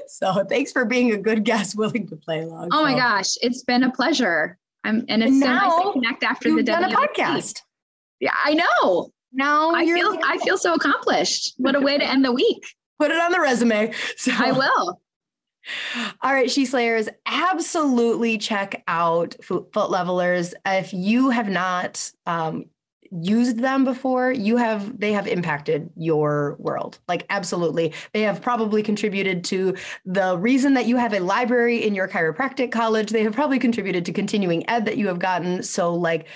[0.07, 2.69] So, thanks for being a good guest, willing to play along.
[2.71, 4.57] Oh my gosh, it's been a pleasure.
[4.83, 7.61] I'm and it's And so nice to connect after the done a podcast.
[8.19, 9.09] Yeah, I know.
[9.33, 11.55] Now I you're feel I feel so accomplished.
[11.57, 12.63] What a way to end the week.
[12.99, 13.93] Put it on the resume.
[14.17, 15.01] So I will.
[16.21, 20.53] All right, She Slayers, absolutely check out Foot, Foot Levelers.
[20.65, 22.65] If you have not, um,
[23.21, 26.99] used them before, you have they have impacted your world.
[27.07, 27.93] Like absolutely.
[28.13, 29.75] They have probably contributed to
[30.05, 33.11] the reason that you have a library in your chiropractic college.
[33.11, 35.63] They have probably contributed to continuing ed that you have gotten.
[35.63, 36.27] So like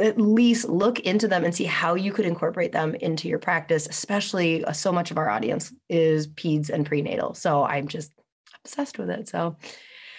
[0.00, 3.86] at least look into them and see how you could incorporate them into your practice,
[3.86, 7.34] especially uh, so much of our audience is peds and prenatal.
[7.34, 8.12] So I'm just
[8.64, 9.28] obsessed with it.
[9.28, 9.56] So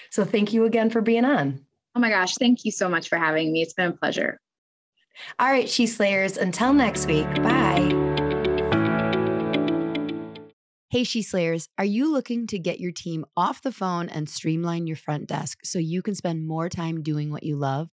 [0.09, 1.65] so thank you again for being on.
[1.95, 3.61] Oh my gosh, thank you so much for having me.
[3.61, 4.39] It's been a pleasure.
[5.39, 7.89] All right, She Slayers, until next week, bye.
[10.89, 14.87] Hey, She Slayers, are you looking to get your team off the phone and streamline
[14.87, 17.89] your front desk so you can spend more time doing what you love?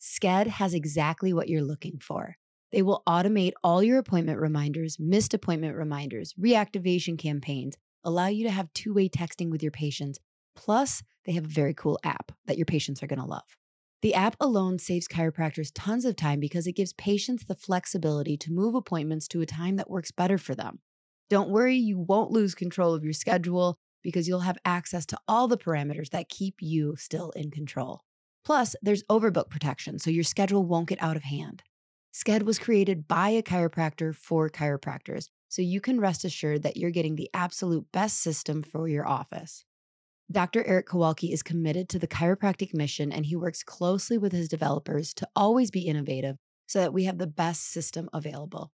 [0.00, 2.36] Sked has exactly what you're looking for.
[2.72, 8.50] They will automate all your appointment reminders, missed appointment reminders, reactivation campaigns, allow you to
[8.50, 10.18] have two way texting with your patients.
[10.56, 13.56] Plus, they have a very cool app that your patients are going to love.
[14.00, 18.52] The app alone saves chiropractors tons of time because it gives patients the flexibility to
[18.52, 20.78] move appointments to a time that works better for them.
[21.28, 25.46] Don't worry, you won't lose control of your schedule because you'll have access to all
[25.46, 28.00] the parameters that keep you still in control.
[28.44, 31.62] Plus, there's overbook protection, so your schedule won't get out of hand.
[32.12, 36.90] Sked was created by a chiropractor for chiropractors, so you can rest assured that you're
[36.90, 39.64] getting the absolute best system for your office.
[40.30, 40.64] Dr.
[40.64, 45.12] Eric Kowalke is committed to the chiropractic mission and he works closely with his developers
[45.14, 46.36] to always be innovative
[46.68, 48.70] so that we have the best system available.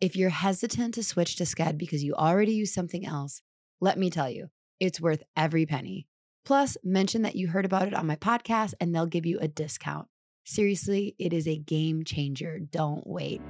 [0.00, 3.42] If you're hesitant to switch to Sked because you already use something else,
[3.80, 6.06] let me tell you, it's worth every penny.
[6.44, 9.48] Plus, mention that you heard about it on my podcast and they'll give you a
[9.48, 10.08] discount.
[10.44, 12.58] Seriously, it is a game changer.
[12.58, 13.40] Don't wait.